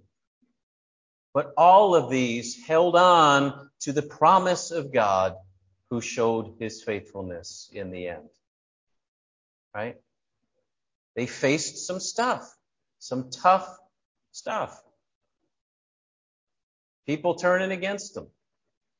But 1.33 1.53
all 1.57 1.95
of 1.95 2.09
these 2.09 2.61
held 2.67 2.97
on 2.97 3.69
to 3.81 3.93
the 3.93 4.01
promise 4.01 4.71
of 4.71 4.91
God 4.91 5.35
who 5.89 6.01
showed 6.01 6.55
his 6.59 6.83
faithfulness 6.83 7.69
in 7.73 7.91
the 7.91 8.07
end. 8.09 8.29
Right? 9.73 9.97
They 11.15 11.25
faced 11.25 11.85
some 11.85 11.99
stuff, 11.99 12.55
some 12.99 13.29
tough 13.29 13.77
stuff. 14.31 14.81
People 17.05 17.35
turning 17.35 17.71
against 17.71 18.13
them, 18.13 18.27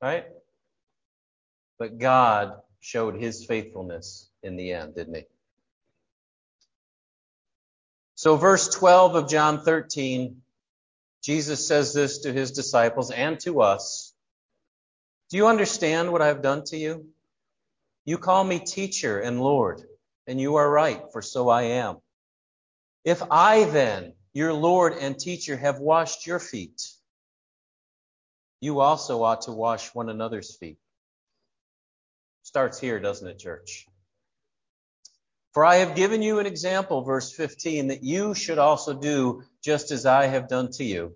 right? 0.02 0.26
But 1.78 2.00
God 2.00 2.54
showed 2.80 3.16
his 3.16 3.46
faithfulness 3.46 4.30
in 4.42 4.56
the 4.56 4.74
end, 4.74 4.96
didn't 4.96 5.16
he? 5.16 5.24
So, 8.16 8.36
verse 8.36 8.68
12 8.68 9.16
of 9.16 9.30
John 9.30 9.64
13, 9.64 10.42
Jesus 11.24 11.66
says 11.66 11.94
this 11.94 12.20
to 12.20 12.34
his 12.34 12.52
disciples 12.52 13.12
and 13.12 13.40
to 13.42 13.62
us 13.62 14.09
Do 15.30 15.38
you 15.38 15.48
understand 15.48 16.12
what 16.12 16.22
I 16.22 16.28
have 16.28 16.42
done 16.42 16.64
to 16.66 16.78
you? 16.78 17.08
You 18.06 18.18
call 18.18 18.44
me 18.44 18.60
teacher 18.60 19.20
and 19.20 19.40
Lord, 19.40 19.84
and 20.26 20.42
you 20.42 20.56
are 20.56 20.70
right, 20.70 21.04
for 21.12 21.22
so 21.22 21.50
I 21.50 21.64
am. 21.64 21.98
If 23.06 23.22
I 23.30 23.66
then, 23.66 24.14
your 24.34 24.54
Lord 24.54 24.94
and 24.94 25.18
teacher, 25.18 25.56
have 25.56 25.80
washed 25.80 26.26
your 26.26 26.40
feet, 26.40 26.82
you 28.62 28.80
also 28.80 29.24
ought 29.24 29.42
to 29.42 29.52
wash 29.52 29.94
one 29.94 30.10
another's 30.10 30.56
feet. 30.58 30.78
Starts 32.42 32.80
here, 32.80 33.00
doesn't 33.00 33.28
it, 33.28 33.38
church? 33.38 33.86
For 35.54 35.64
I 35.64 35.76
have 35.78 35.96
given 35.96 36.22
you 36.22 36.40
an 36.40 36.46
example, 36.46 37.04
verse 37.04 37.32
15, 37.32 37.88
that 37.88 38.04
you 38.04 38.34
should 38.34 38.58
also 38.58 38.94
do 38.94 39.44
just 39.64 39.92
as 39.92 40.06
I 40.06 40.26
have 40.26 40.48
done 40.48 40.72
to 40.74 40.84
you. 40.84 41.16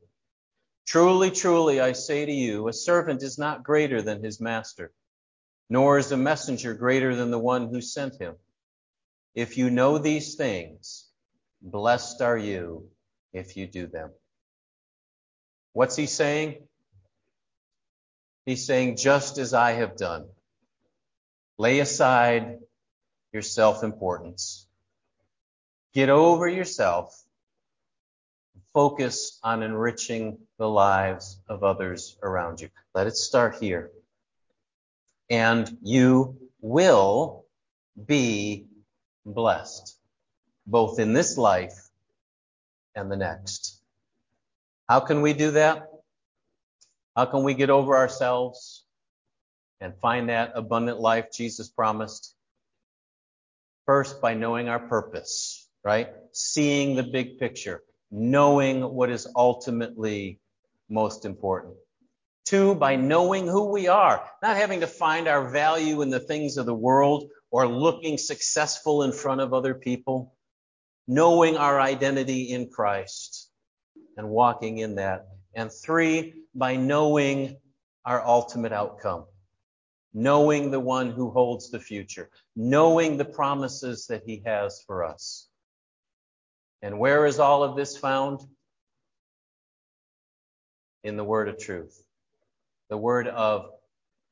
Truly, 0.85 1.31
truly, 1.31 1.79
I 1.79 1.93
say 1.93 2.25
to 2.25 2.31
you, 2.31 2.67
a 2.67 2.73
servant 2.73 3.23
is 3.23 3.37
not 3.37 3.63
greater 3.63 4.01
than 4.01 4.23
his 4.23 4.41
master, 4.41 4.91
nor 5.69 5.97
is 5.97 6.11
a 6.11 6.17
messenger 6.17 6.73
greater 6.73 7.15
than 7.15 7.31
the 7.31 7.39
one 7.39 7.69
who 7.69 7.81
sent 7.81 8.19
him. 8.19 8.35
If 9.33 9.57
you 9.57 9.69
know 9.69 9.97
these 9.97 10.35
things, 10.35 11.09
blessed 11.61 12.21
are 12.21 12.37
you 12.37 12.89
if 13.31 13.57
you 13.57 13.65
do 13.65 13.87
them. 13.87 14.11
What's 15.71 15.95
he 15.95 16.05
saying? 16.05 16.67
He's 18.45 18.65
saying, 18.65 18.97
just 18.97 19.37
as 19.37 19.53
I 19.53 19.71
have 19.71 19.95
done. 19.95 20.27
Lay 21.57 21.79
aside 21.79 22.59
your 23.31 23.41
self 23.41 23.83
importance. 23.83 24.67
Get 25.93 26.09
over 26.09 26.47
yourself. 26.47 27.22
Focus 28.73 29.39
on 29.43 29.61
enriching 29.61 30.37
the 30.57 30.67
lives 30.67 31.39
of 31.47 31.63
others 31.63 32.17
around 32.23 32.59
you. 32.61 32.69
Let 32.95 33.07
it 33.07 33.15
start 33.15 33.57
here. 33.59 33.91
And 35.29 35.77
you 35.81 36.37
will 36.61 37.45
be 38.05 38.65
blessed, 39.25 39.97
both 40.65 40.99
in 40.99 41.13
this 41.13 41.37
life 41.37 41.89
and 42.95 43.11
the 43.11 43.15
next. 43.15 43.79
How 44.89 44.99
can 44.99 45.21
we 45.21 45.33
do 45.33 45.51
that? 45.51 45.89
How 47.15 47.25
can 47.25 47.43
we 47.43 47.53
get 47.53 47.69
over 47.69 47.95
ourselves 47.95 48.83
and 49.79 49.95
find 49.97 50.29
that 50.29 50.53
abundant 50.55 50.99
life 50.99 51.31
Jesus 51.31 51.69
promised? 51.69 52.35
First, 53.85 54.21
by 54.21 54.33
knowing 54.33 54.69
our 54.69 54.79
purpose, 54.79 55.67
right? 55.83 56.09
Seeing 56.31 56.95
the 56.95 57.03
big 57.03 57.37
picture, 57.37 57.83
knowing 58.13 58.93
what 58.93 59.09
is 59.09 59.27
ultimately 59.35 60.39
most 60.87 61.25
important. 61.25 61.73
Two, 62.45 62.75
by 62.75 62.95
knowing 62.95 63.47
who 63.47 63.71
we 63.71 63.87
are, 63.87 64.23
not 64.41 64.55
having 64.55 64.81
to 64.81 64.87
find 64.87 65.27
our 65.27 65.49
value 65.49 66.01
in 66.03 66.11
the 66.11 66.19
things 66.19 66.57
of 66.57 66.67
the 66.67 66.75
world 66.75 67.31
or 67.49 67.67
looking 67.67 68.17
successful 68.17 69.01
in 69.01 69.11
front 69.11 69.41
of 69.41 69.53
other 69.53 69.73
people. 69.73 70.35
Knowing 71.07 71.57
our 71.57 71.81
identity 71.81 72.51
in 72.51 72.69
Christ 72.69 73.49
and 74.15 74.29
walking 74.29 74.77
in 74.77 74.95
that. 74.95 75.27
And 75.53 75.71
three, 75.71 76.33
by 76.53 76.75
knowing 76.77 77.57
our 78.05 78.25
ultimate 78.25 78.71
outcome 78.71 79.25
knowing 80.13 80.69
the 80.69 80.79
one 80.79 81.11
who 81.11 81.31
holds 81.31 81.71
the 81.71 81.79
future, 81.79 82.29
knowing 82.55 83.17
the 83.17 83.25
promises 83.25 84.05
that 84.07 84.23
he 84.25 84.43
has 84.45 84.83
for 84.85 85.03
us. 85.03 85.47
And 86.83 86.99
where 86.99 87.25
is 87.25 87.39
all 87.39 87.63
of 87.63 87.77
this 87.77 87.95
found? 87.95 88.41
In 91.01 91.15
the 91.15 91.23
word 91.23 91.47
of 91.47 91.57
truth. 91.57 92.03
The 92.89 92.97
word 92.97 93.25
of 93.29 93.71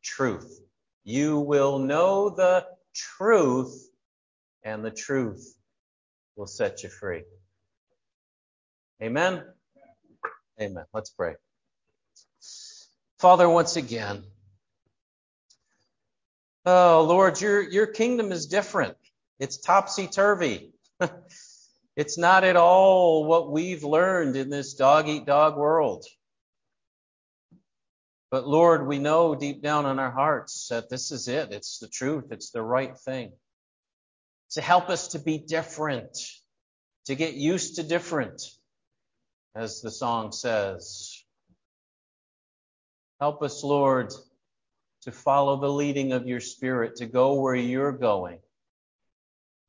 truth. 0.04 0.60
You 1.06 1.40
will 1.40 1.80
know 1.80 2.30
the 2.30 2.68
truth, 2.94 3.90
and 4.64 4.84
the 4.84 4.92
truth 4.92 5.56
will 6.36 6.46
set 6.46 6.84
you 6.84 6.90
free. 6.90 7.24
Amen? 9.02 9.44
Amen. 10.60 10.86
Let's 10.94 11.10
pray. 11.10 11.36
Father, 13.18 13.48
once 13.48 13.78
again, 13.78 14.26
oh 16.66 17.06
Lord, 17.08 17.40
your, 17.40 17.62
your 17.62 17.88
kingdom 17.88 18.34
is 18.34 18.48
different. 18.48 18.98
It's 19.40 19.58
topsy 19.58 20.08
turvy. 20.08 20.74
it's 21.95 22.17
not 22.17 22.43
at 22.43 22.56
all 22.56 23.25
what 23.25 23.51
we've 23.51 23.84
learned 23.84 24.36
in 24.36 24.49
this 24.49 24.73
dog 24.73 25.08
eat 25.10 25.25
dog 25.25 25.58
world. 25.58 26.06
But 28.30 28.47
Lord, 28.47 28.88
we 28.88 28.97
know 28.97 29.36
deep 29.36 29.62
down 29.62 29.86
in 29.86 29.99
our 29.99 30.12
hearts 30.12 30.69
that 30.69 30.89
this 30.89 31.12
is 31.12 31.27
it. 31.27 31.51
It's 31.51 31.80
the 31.80 31.89
truth. 31.89 32.32
It's 32.32 32.51
the 32.51 32.62
right 32.62 32.97
thing. 32.97 33.34
To 34.51 34.62
help 34.62 34.89
us 34.89 35.10
to 35.10 35.19
be 35.19 35.38
different, 35.38 36.17
to 37.06 37.15
get 37.15 37.34
used 37.34 37.75
to 37.75 37.84
different, 37.84 38.41
as 39.54 39.82
the 39.82 39.91
song 39.91 40.32
says. 40.32 41.21
Help 43.19 43.43
us, 43.43 43.63
Lord, 43.63 44.13
to 45.01 45.12
follow 45.12 45.60
the 45.60 45.69
leading 45.69 46.13
of 46.13 46.25
your 46.25 46.39
Spirit, 46.39 46.97
to 46.97 47.06
go 47.06 47.41
where 47.41 47.56
you're 47.56 47.91
going, 47.91 48.39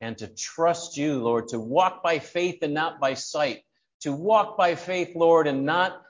and 0.02 0.18
to 0.18 0.26
trust 0.26 0.96
you, 0.96 1.22
Lord, 1.22 1.48
to 1.48 1.60
walk 1.60 2.02
by 2.02 2.18
faith 2.18 2.58
and 2.62 2.74
not 2.74 2.98
by 2.98 3.14
sight, 3.14 3.62
to 4.00 4.12
walk 4.12 4.58
by 4.58 4.74
faith, 4.74 5.14
Lord, 5.14 5.46
and 5.46 5.64
not 5.64 6.02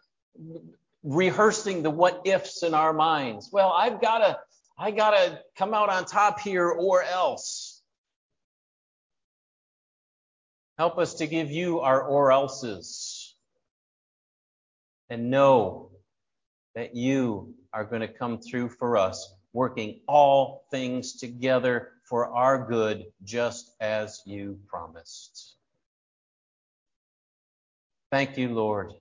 rehearsing 1.04 1.82
the 1.82 1.90
what 1.90 2.22
ifs 2.24 2.62
in 2.62 2.72
our 2.72 2.94
minds. 2.94 3.50
Well, 3.52 3.70
I've 3.70 4.00
got 4.00 4.18
to 4.18 4.38
I 4.78 4.90
got 4.90 5.10
to 5.10 5.38
come 5.58 5.74
out 5.74 5.90
on 5.90 6.06
top 6.06 6.40
here 6.40 6.66
or 6.66 7.02
else. 7.02 7.82
Help 10.78 10.96
us 10.96 11.14
to 11.14 11.26
give 11.26 11.50
you 11.50 11.80
our 11.80 12.02
or 12.02 12.32
else's 12.32 13.34
and 15.10 15.30
know 15.30 15.90
that 16.74 16.96
you 16.96 17.54
are 17.74 17.84
going 17.84 18.00
to 18.00 18.08
come 18.08 18.40
through 18.40 18.70
for 18.70 18.96
us, 18.96 19.34
working 19.52 20.00
all 20.08 20.64
things 20.70 21.16
together 21.16 21.90
for 22.12 22.26
our 22.26 22.68
good, 22.68 23.06
just 23.24 23.72
as 23.80 24.20
you 24.26 24.60
promised. 24.68 25.56
Thank 28.10 28.36
you, 28.36 28.50
Lord 28.50 28.92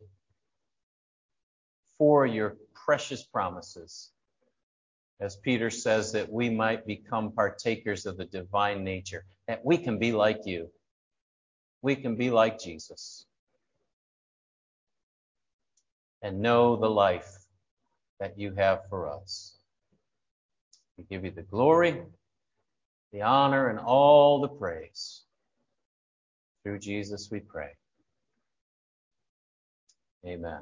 for 2.02 2.26
your 2.26 2.58
precious 2.74 3.22
promises. 3.22 4.10
As 5.20 5.36
Peter 5.36 5.70
says, 5.70 6.12
that 6.14 6.32
we 6.32 6.50
might 6.50 6.88
become 6.88 7.32
partakers 7.32 8.08
of 8.08 8.18
the 8.18 8.26
divine 8.26 8.84
nature, 8.84 9.24
that 9.48 9.64
we 9.64 9.78
can 9.78 10.00
be 10.00 10.12
like 10.12 10.40
you. 10.48 10.72
We 11.84 11.96
can 11.96 12.16
be 12.16 12.32
like 12.32 12.60
Jesus 12.60 13.28
and 16.24 16.42
know 16.42 16.76
the 16.76 16.90
life 16.90 17.38
that 18.20 18.40
you 18.40 18.52
have 18.56 18.80
for 18.90 19.08
us. 19.08 19.60
We 20.98 21.04
give 21.04 21.24
you 21.24 21.30
the 21.30 21.44
glory, 21.44 22.02
the 23.12 23.22
honor, 23.22 23.70
and 23.70 23.80
all 23.80 24.42
the 24.42 24.48
praise. 24.48 25.22
Through 26.64 26.80
Jesus 26.80 27.30
we 27.32 27.40
pray. 27.40 27.72
Amen. 30.26 30.62